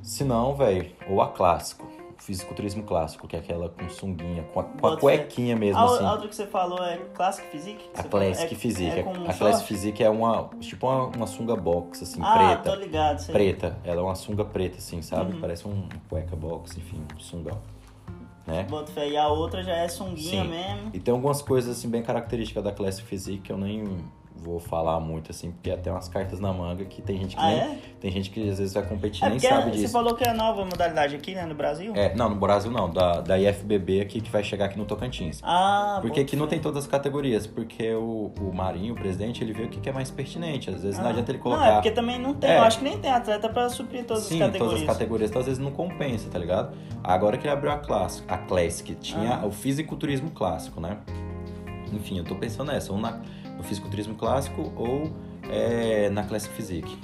[0.00, 1.84] Se não, velho, ou a clássico,
[2.18, 5.84] o fisiculturismo clássico, que é aquela com sunguinha, com a, com a cuequinha mesmo, a,
[5.84, 6.04] assim.
[6.04, 7.88] a outra que você falou é Classic Physique?
[7.92, 8.04] que A?
[8.04, 8.98] Classic É- Physique.
[9.00, 9.34] É com um a?
[9.34, 12.70] Classic Physique é uma, tipo uma, uma sunga box, assim, Ah, preta.
[12.70, 13.18] tô ligado.
[13.18, 13.32] Sei.
[13.32, 13.76] Preta.
[13.84, 15.34] Ela é uma sunga preta, assim, sabe?
[15.34, 15.40] Uhum.
[15.40, 17.58] Parece um cueca box, enfim, um sungão.
[18.52, 18.66] Né?
[18.68, 19.08] Bota fé.
[19.08, 20.48] E a outra já é sunguinha Sim.
[20.48, 20.90] mesmo.
[20.92, 23.84] E tem algumas coisas, assim, bem características da Classic Physique que eu nem
[24.42, 27.46] vou falar muito, assim, porque até umas cartas na manga que tem gente que Ah,
[27.46, 27.58] nem...
[27.60, 27.78] é?
[28.00, 29.92] Tem gente que às vezes vai competir É nem sabe você disso.
[29.92, 31.92] falou que é a nova modalidade aqui, né, no Brasil?
[31.94, 35.40] É, não, no Brasil não, da, da IFBB aqui que vai chegar aqui no Tocantins.
[35.44, 39.52] Ah, Porque aqui não tem todas as categorias, porque o, o Marinho, o presidente, ele
[39.52, 40.68] vê o que que é mais pertinente.
[40.70, 41.10] Às vezes não Ah.
[41.10, 41.60] adianta ele colocar.
[41.60, 42.50] Não, é porque também não tem.
[42.50, 42.58] É.
[42.58, 44.78] Eu acho que nem tem atleta pra suprir todas Sim, as categorias.
[44.80, 46.76] todas as categorias, então às vezes não compensa, tá ligado?
[47.04, 49.46] Agora que ele abriu a Classic, a Classic tinha Ah.
[49.46, 50.98] o fisiculturismo clássico, né?
[51.92, 53.20] Enfim, eu tô pensando nessa, ou na,
[53.62, 55.10] no fisiculturismo clássico ou
[55.48, 56.98] é, na Classic Physique.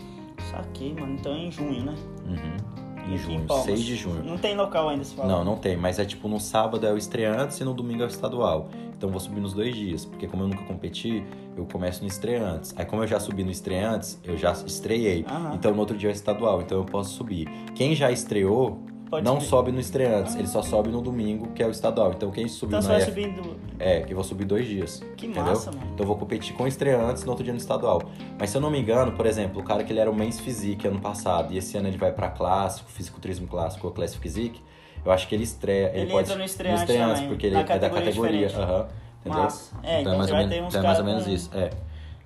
[0.51, 1.15] Saquei, mano.
[1.15, 1.95] Então é em junho, né?
[2.27, 3.13] Uhum.
[3.13, 3.65] Em junho, Palmas.
[3.67, 4.23] 6 de junho.
[4.23, 5.17] Não tem local ainda, se.
[5.17, 8.07] Não, não tem, mas é tipo no sábado é o estreantes e no domingo é
[8.07, 8.69] o estadual.
[8.95, 11.25] Então eu vou subir nos dois dias, porque como eu nunca competi,
[11.57, 12.75] eu começo no estreantes.
[12.77, 15.25] Aí como eu já subi no estreantes, eu já estreiei.
[15.27, 15.55] Aham.
[15.55, 17.49] Então no outro dia é estadual, então eu posso subir.
[17.75, 19.47] Quem já estreou Pode não subir.
[19.49, 20.39] sobe no estreantes, Ah.
[20.39, 22.13] ele só sobe no domingo, que é o estadual.
[22.13, 23.11] Então quem subiu Então você na vai F...
[23.11, 23.57] subindo.
[23.79, 25.03] É, eu vou subir dois dias.
[25.17, 25.45] Que entendeu?
[25.47, 25.83] massa, mano.
[25.95, 28.03] Então eu vou competir com estreantes no outro dia no estadual.
[28.39, 30.39] Mas se eu não me engano, por exemplo, o cara que ele era o Men's
[30.41, 34.61] Physique ano passado e esse ano ele vai pra clássico, fisiculturismo clássico ou Classic Physique,
[35.05, 35.89] eu acho que ele estreia.
[35.95, 38.89] Ele, Ele pode entra no estreante também, porque ele é da categoria aham,
[39.21, 39.43] entendeu?
[39.43, 39.75] Massa.
[39.83, 41.51] É, então é mais você ou vai menos, então é mais ou menos isso.
[41.55, 41.71] É.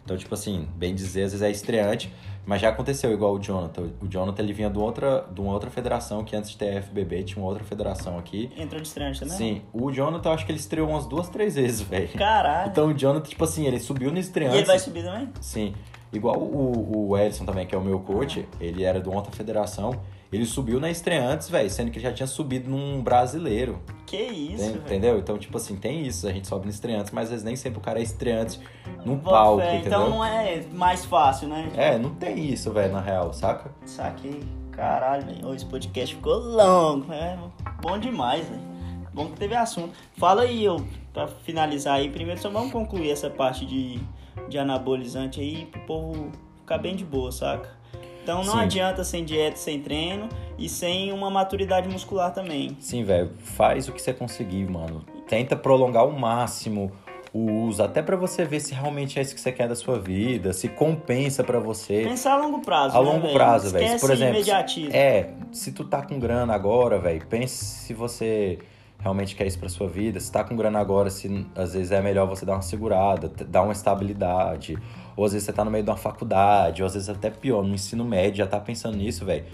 [0.05, 2.13] Então, tipo assim, bem dizer, às vezes é estreante,
[2.45, 3.91] mas já aconteceu igual o Jonathan.
[4.01, 6.83] O Jonathan ele vinha de, outra, de uma outra federação, que antes de ter a
[6.83, 8.51] FBB tinha uma outra federação aqui.
[8.57, 9.37] Entrou de estreante também?
[9.37, 12.09] Sim, o Jonathan eu acho que ele estreou umas duas, três vezes, velho.
[12.19, 12.71] Caralho.
[12.71, 14.57] Então o Jonathan, tipo assim, ele subiu no e estreante.
[14.57, 15.29] ele vai subir também?
[15.41, 15.75] Sim.
[16.13, 19.33] Igual o, o Edson também, que é o meu coach, ele era de uma outra
[19.33, 20.01] federação.
[20.33, 23.83] Ele subiu na estreantes, velho, sendo que ele já tinha subido num brasileiro.
[24.07, 24.77] Que isso, velho.
[24.77, 25.19] entendeu?
[25.19, 26.27] Então, tipo assim, tem isso.
[26.27, 28.59] A gente sobe no estreantes, mas às vezes nem sempre o cara é estreante
[29.05, 29.99] num Bota palco, fé, entendeu?
[29.99, 31.71] Então não é mais fácil, né?
[31.77, 33.71] É, não tem isso, velho, na real, saca?
[33.85, 34.43] Saquei.
[34.71, 35.55] Caralho, velho.
[35.55, 37.13] Esse podcast ficou longo.
[37.13, 37.39] É
[37.83, 38.73] bom demais, velho.
[39.13, 39.93] Bom que teve assunto.
[40.17, 44.01] Fala aí, eu, pra finalizar aí, primeiro só vamos concluir essa parte de,
[44.49, 47.82] de anabolizante aí pro povo ficar bem de boa, saca?
[48.23, 48.61] Então não Sim.
[48.61, 52.77] adianta sem dieta, sem treino e sem uma maturidade muscular também.
[52.79, 55.05] Sim, velho, faz o que você conseguir, mano.
[55.29, 56.93] Tenta prolongar ao máximo
[57.35, 59.99] o uso, até pra você ver se realmente é isso que você quer da sua
[59.99, 62.03] vida, se compensa pra você.
[62.05, 63.33] Pensar a longo prazo, A né, longo velho?
[63.33, 63.99] prazo, velho.
[63.99, 64.91] Por exemplo, imediatismo.
[64.95, 68.59] É, se tu tá com grana agora, velho, pense se você
[69.03, 70.19] realmente quer isso pra sua vida.
[70.21, 73.63] Se tá com grana agora, se às vezes é melhor você dar uma segurada, dar
[73.63, 74.79] uma estabilidade.
[75.17, 77.63] Ou às vezes você tá no meio de uma faculdade, ou às vezes até pior,
[77.63, 79.45] no ensino médio, já tá pensando nisso, velho.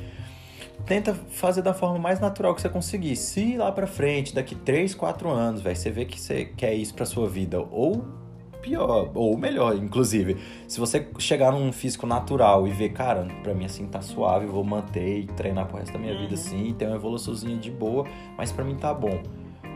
[0.86, 3.16] Tenta fazer da forma mais natural que você conseguir.
[3.16, 6.94] Se lá pra frente, daqui 3, 4 anos, velho, você vê que você quer isso
[6.94, 8.04] pra sua vida, ou
[8.62, 10.36] pior, ou melhor, inclusive.
[10.66, 14.64] Se você chegar num físico natural e ver, cara, pra mim assim tá suave, vou
[14.64, 18.06] manter e treinar pro resto da minha vida assim, ter uma evoluçãozinha de boa,
[18.36, 19.22] mas pra mim tá bom.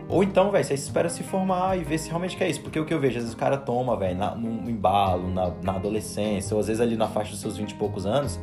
[0.09, 2.61] Ou então, velho, você espera se formar e ver se realmente quer isso.
[2.61, 5.77] Porque o que eu vejo, às vezes o cara toma, velho, num embalo, na, na
[5.77, 8.39] adolescência, ou às vezes ali na faixa dos seus 20 e poucos anos,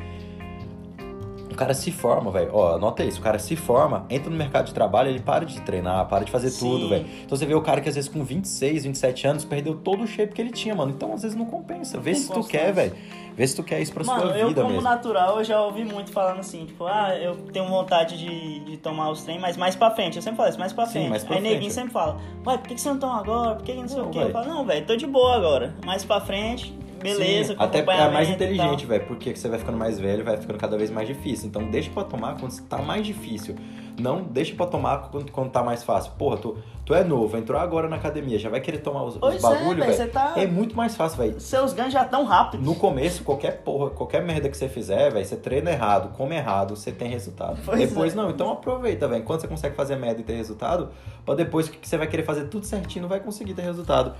[1.59, 2.49] cara se forma, velho.
[2.53, 5.59] Ó, anota isso, o cara se forma, entra no mercado de trabalho, ele para de
[5.61, 6.59] treinar, para de fazer Sim.
[6.69, 7.05] tudo, velho.
[7.25, 10.07] Então você vê o cara que às vezes com 26, 27 anos perdeu todo o
[10.07, 10.91] shape que ele tinha, mano.
[10.91, 11.97] Então às vezes não compensa.
[11.99, 12.95] Vê Tem se tu quer, velho.
[13.35, 14.89] Vê se tu quer isso pra Mano, sua eu vida como mesmo.
[14.89, 19.09] natural, eu já ouvi muito falando assim, tipo, ah, eu tenho vontade de, de tomar
[19.11, 20.17] os trem, mas mais pra frente.
[20.17, 21.09] Eu sempre falo isso, mais pra Sim, frente.
[21.09, 21.73] mais pra Aí frente, neguinho é.
[21.73, 23.55] sempre fala, ué, por que, que você não toma agora?
[23.55, 24.17] Por que, que não sei Não, o quê?
[24.19, 24.31] Eu véi.
[24.33, 25.73] falo, não, velho, tô de boa agora.
[25.85, 29.77] Mais pra frente, beleza, Sim, até é mais e inteligente, velho, porque você vai ficando
[29.77, 31.47] mais velho, vai ficando cada vez mais difícil.
[31.47, 33.55] Então deixa pra tomar quando tá mais difícil.
[33.99, 36.13] Não deixa pra tomar quando, quando tá mais fácil.
[36.17, 39.43] Porra, tu, tu é novo, entrou agora na academia, já vai querer tomar os, os
[39.43, 41.39] é, velho, tá- É muito mais fácil, velho.
[41.39, 42.65] Seus ganhos já tão rápidos.
[42.65, 46.75] No começo, qualquer porra, qualquer merda que você fizer, velho, você treina errado, come errado,
[46.75, 47.59] você tem resultado.
[47.65, 48.15] Pois depois é.
[48.15, 49.23] não, então aproveita, velho.
[49.23, 50.89] Quando você consegue fazer merda e ter resultado,
[51.25, 54.13] pra depois que você vai querer fazer tudo certinho, não vai conseguir ter resultado.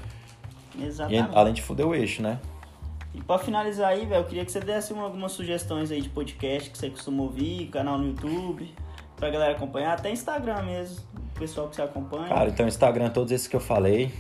[0.78, 1.30] E Exatamente.
[1.34, 2.40] além de fuder o eixo, né?
[3.14, 6.10] E pra finalizar aí, velho, eu queria que você desse uma- algumas sugestões aí de
[6.10, 8.74] podcast que você costuma ouvir, canal no YouTube,
[9.16, 11.04] pra galera acompanhar, até Instagram mesmo,
[11.36, 12.28] o pessoal que você acompanha.
[12.30, 14.12] Cara, então Instagram, todos esses que eu falei.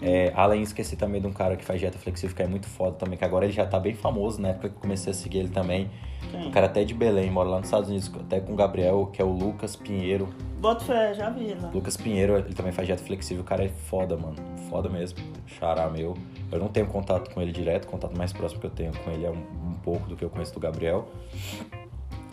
[0.00, 2.96] É, além, esqueci também de um cara que faz dieta flexível, que é muito foda
[2.96, 5.38] também, que agora ele já tá bem famoso, na época que eu comecei a seguir
[5.38, 5.90] ele também.
[6.32, 6.48] Quem?
[6.48, 9.20] Um cara até de Belém, mora lá nos Estados Unidos, até com o Gabriel, que
[9.20, 10.28] é o Lucas Pinheiro.
[10.58, 11.70] Bota fé, já vi lá.
[11.72, 14.36] Lucas Pinheiro, ele também faz dieta flexível, o cara é foda, mano.
[14.70, 15.18] Foda mesmo.
[15.46, 16.16] Xará meu.
[16.50, 19.10] Eu não tenho contato com ele direto, o contato mais próximo que eu tenho com
[19.10, 21.06] ele é um, um pouco do que eu conheço do Gabriel.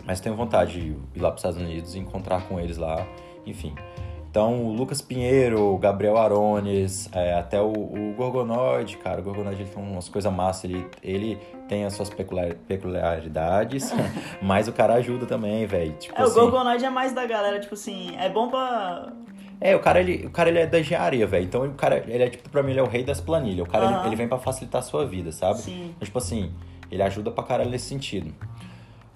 [0.06, 3.06] Mas tenho vontade de ir lá para os Estados Unidos e encontrar com eles lá,
[3.44, 3.74] enfim.
[4.30, 9.60] Então, o Lucas Pinheiro, o Gabriel Arones, é, até o, o Gorgonoid, cara, o Gorgonoid
[9.60, 11.38] ele tem umas coisas massas, ele, ele
[11.70, 13.92] tem as suas peculiar- peculiaridades,
[14.42, 15.92] mas o cara ajuda também, velho.
[15.92, 19.12] Tipo É, o assim, Gorgonoid é mais da galera, tipo assim, é bom pra.
[19.60, 21.44] é, o cara, ele, o cara ele é da engenharia, velho.
[21.44, 23.66] Então o cara, ele é tipo, pra mim, ele é o rei das planilhas.
[23.66, 24.06] O cara, ele- Aham.
[24.08, 25.60] ele, vem pra facilitar a sua vida, sabe?
[25.60, 25.92] Sim.
[25.96, 26.52] Então, tipo assim,
[26.90, 28.34] ele ajuda pra caralho nesse sentido.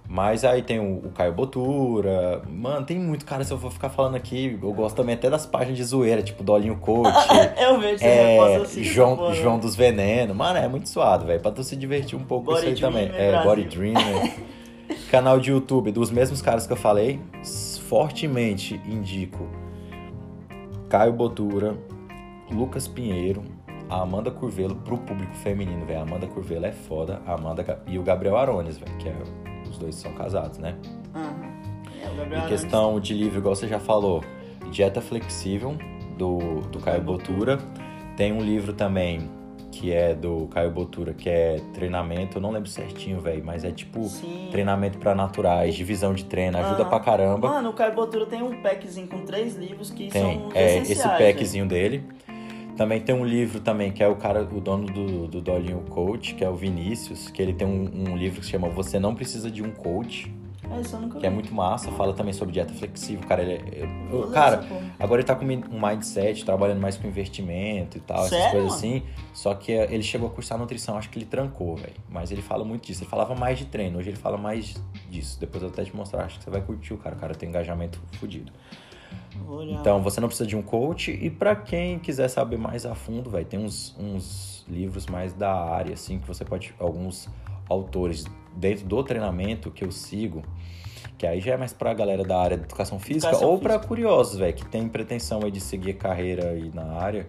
[0.06, 2.42] Mas aí tem o, o Caio Botura.
[2.48, 5.46] Mano, tem muito cara, se eu for ficar falando aqui, eu gosto também até das
[5.46, 7.10] páginas de zoeira, tipo Dolinho Coach.
[7.58, 8.84] Eu vejo você é, assim.
[8.84, 9.34] João, porra.
[9.34, 10.36] João dos Venenos.
[10.36, 11.40] Mano, é muito suado, velho.
[11.40, 13.08] Pra tu se divertir um pouco Body isso aí também.
[13.08, 13.50] Dreamer É, Brasil.
[13.50, 14.32] Body Dreamer.
[15.10, 17.18] Canal de YouTube dos mesmos caras que eu falei.
[17.88, 19.48] Fortemente indico
[20.88, 21.76] Caio Botura,
[22.50, 23.42] Lucas Pinheiro,
[23.88, 26.02] a Amanda Curvelo pro público feminino, velho.
[26.02, 27.22] Amanda Curvelo é foda.
[27.26, 29.14] Amanda e o Gabriel Arones, velho, que é,
[29.74, 30.74] os dois são casados, né?
[32.02, 34.22] É, Gabriel Em questão de livro, igual você já falou,
[34.70, 35.76] Dieta Flexível,
[36.16, 37.58] do, do Caio Botura.
[38.16, 39.28] Tem um livro também
[39.72, 43.72] que é do Caio Botura, que é treinamento, eu não lembro certinho, velho, mas é
[43.72, 44.46] tipo Sim.
[44.52, 46.90] treinamento pra naturais, divisão de treino, ajuda Aham.
[46.90, 47.48] pra caramba.
[47.48, 50.90] Mano, o Caio Botura tem um packzinho com três livros que Tem, são é, essenciais,
[50.90, 51.18] esse velho.
[51.34, 52.04] packzinho dele.
[52.76, 56.34] Também tem um livro também, que é o cara, o dono do, do Dolinho Coach,
[56.34, 59.14] que é o Vinícius, que ele tem um, um livro que se chama Você Não
[59.14, 60.28] Precisa de um Coach,
[60.68, 63.52] É, isso eu nunca que é muito massa, fala também sobre dieta flexível, cara, ele
[63.52, 64.80] é, eu- eu- ler cara, porra.
[64.98, 68.70] agora ele tá com um mindset, trabalhando mais com investimento e tal, essas Sério, coisas
[68.82, 68.96] mano?
[68.96, 69.02] assim,
[69.32, 72.42] só que é, ele chegou a cursar nutrição, acho que ele trancou, velho, mas ele
[72.42, 74.74] fala muito disso, ele falava mais de treino, hoje ele fala mais
[75.08, 77.34] disso, depois eu até te mostrar, acho que você vai curtir o cara, o cara
[77.36, 78.50] tem engajamento fodido.
[79.80, 81.10] Então, você não precisa de um coach.
[81.10, 85.52] E pra quem quiser saber mais a fundo, vai tem uns, uns livros mais da
[85.52, 86.74] área, assim, que você pode.
[86.78, 87.28] Alguns
[87.68, 90.42] autores dentro do treinamento que eu sigo,
[91.16, 93.74] que aí já é mais pra galera da área de educação física Educação ou pra
[93.74, 93.88] física.
[93.88, 97.28] curiosos, velho, que tem pretensão aí de seguir carreira aí na área.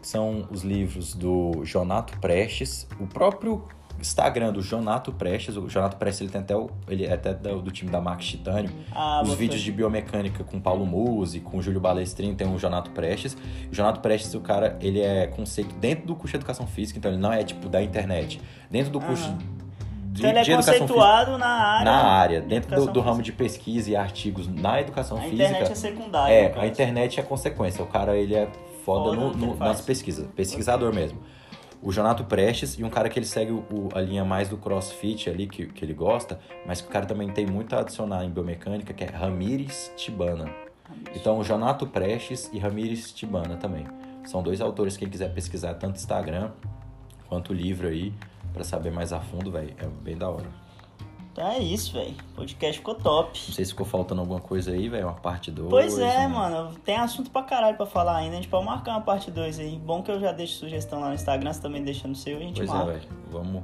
[0.00, 3.64] São os livros do Jonato Prestes, o próprio
[4.00, 5.56] Instagram do Jonato Prestes.
[5.56, 8.24] O Jonato Prestes ele tem até o, ele é até do, do time da Max
[8.26, 12.90] Titânio Ah, os vídeos de biomecânica com Paulo Musi, com Júlio Balestrin, tem o Jonato
[12.92, 13.36] Prestes.
[13.70, 17.10] O Jonato Prestes, o cara, ele é conceito dentro do curso de educação física, então
[17.10, 18.40] ele não é tipo da internet.
[18.70, 19.38] Dentro do curso Aham.
[20.12, 21.84] de, Então ele é de física conceituado na área.
[21.84, 23.36] na área, de dentro do, do ramo física.
[23.36, 25.42] de pesquisa e artigos na educação A física.
[25.44, 26.32] internet é secundária.
[26.34, 27.82] É, a internet é consequência.
[27.82, 28.46] O cara, ele é
[28.84, 30.26] foda, Foda no- no nas pesquisas.
[30.34, 31.18] Pesquisador mesmo.
[31.80, 35.30] O Jonato Prestes e um cara que ele segue o- a linha mais do crossfit
[35.30, 38.30] ali, que, que ele gosta, mas que o cara também tem muito a adicionar em
[38.30, 40.50] biomecânica, que é Ramires Tibana.
[41.14, 43.86] Então, o Jonato Prestes e Ramires Tibana também.
[44.24, 46.50] São dois autores, quem quiser pesquisar tanto Instagram
[47.28, 48.12] quanto livro aí,
[48.52, 50.46] pra saber mais a fundo, velho, é bem da hora.
[51.38, 52.16] Então é isso, velho.
[52.32, 53.40] O podcast ficou top.
[53.46, 55.70] Não sei se ficou faltando alguma coisa aí, velho, uma parte 2.
[55.70, 56.74] Pois é, mano.
[56.84, 58.32] Tem assunto pra caralho pra falar ainda.
[58.32, 59.78] A gente pode marcar uma parte 2 aí.
[59.78, 62.42] Bom que eu já deixo sugestão lá no Instagram, você também deixa no seu e
[62.42, 62.90] a gente Pois é, marca.
[62.90, 63.08] velho.
[63.30, 63.62] Vamos,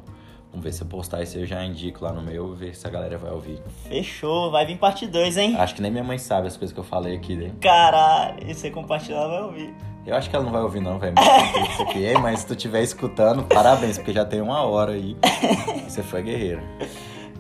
[0.53, 2.87] vamos ver se eu postar isso aí, eu já indico lá no meu ver se
[2.87, 3.61] a galera vai ouvir.
[3.89, 4.53] Fechou.
[4.53, 5.57] Vai vir parte 2, hein?
[5.59, 7.51] Acho que nem minha mãe sabe as coisas que eu falei aqui, né?
[7.61, 8.37] Caralho.
[8.49, 9.75] E você compartilhar, vai ouvir.
[10.07, 11.15] Eu acho que ela não vai ouvir não, velho.
[12.23, 15.17] mas se tu estiver escutando, parabéns, porque já tem uma hora aí.
[15.89, 16.63] Você foi guerreiro.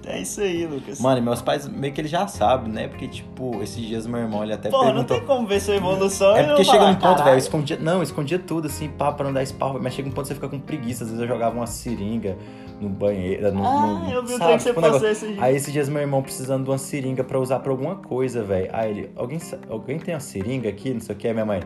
[0.06, 1.00] É isso aí, Lucas.
[1.00, 2.88] Mano, e meus pais meio que eles já sabem, né?
[2.88, 5.16] Porque, tipo, esses dias meu irmão, ele até Pô, não perguntou...
[5.18, 7.78] tem como ver sua evolução É porque não chega falar, num ponto, velho, eu escondia.
[7.80, 10.28] Não, eu escondia tudo, assim, pá, pra não dar spawn, mas chega um ponto que
[10.28, 11.04] você fica com preguiça.
[11.04, 12.36] Às vezes eu jogava uma seringa
[12.80, 13.52] no banheiro.
[13.52, 15.42] No, Ah, no- eu vi o sabe, trem que você tipo, um negócio- esses dias.
[15.42, 18.68] Aí esses dias meu irmão precisando de uma seringa pra usar pra alguma coisa, velho.
[18.72, 19.38] Aí ele, alguém,
[19.70, 20.92] alguém tem uma seringa aqui?
[20.92, 21.60] Não sei o que, minha mãe.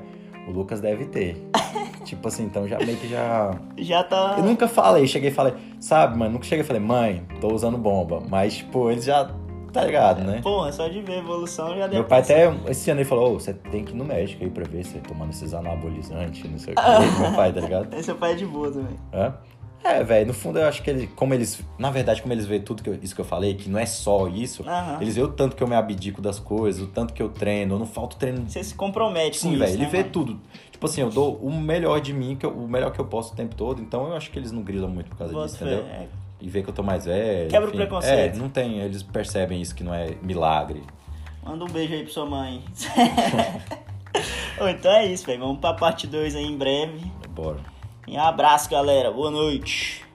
[0.49, 1.37] O Lucas deve ter.
[2.05, 3.55] tipo assim, então já meio que já.
[3.77, 4.37] Já tá.
[4.39, 7.77] Eu nunca falei, cheguei e falei, sabe, mano, nunca cheguei e falei, mãe, tô usando
[7.77, 8.23] bomba.
[8.27, 9.31] Mas, tipo, eles já.
[9.71, 10.41] Tá ligado, né?
[10.43, 13.09] Pô, é só de ver a evolução já deu Meu pai até esse ano ele
[13.09, 16.51] falou, ô, você tem que ir no médico aí pra ver se tomando esses anabolizantes,
[16.51, 17.21] não sei o que.
[17.21, 17.93] Meu pai, tá ligado?
[17.93, 18.99] Esse seu pai é de boa também.
[19.13, 19.35] Hã?
[19.85, 22.61] É, velho, no fundo eu acho que ele, como eles, na verdade, como eles veem
[22.61, 24.99] tudo que eu- isso que eu falei, que não é só isso, Aham.
[25.01, 27.75] eles veem o tanto que eu me abdico das coisas, o tanto que eu treino,
[27.77, 28.49] eu não falto treino.
[28.49, 30.11] Você se compromete com Sim, isso, velho, ele né, vê mano?
[30.11, 30.41] tudo.
[30.73, 33.33] Tipo assim, eu dou o melhor de mim, que eu- o melhor que eu posso
[33.33, 35.65] o tempo todo, então eu acho que eles não grilam muito por causa Bota disso,
[35.65, 35.85] entendeu?
[35.87, 36.07] é.
[36.41, 37.49] E vê que eu tô mais velho.
[37.49, 37.79] Quebra o enfim.
[37.79, 38.35] preconceito.
[38.37, 40.83] É, não tem, eles percebem isso que não é milagre.
[41.43, 42.63] Manda um beijo aí pra sua mãe.
[44.61, 45.39] Então é isso, velho.
[45.41, 47.01] Vamos pra parte 2 aí em breve.
[47.31, 47.59] Bora.
[48.11, 49.11] Um abraço, galera.
[49.11, 50.08] Boa noite.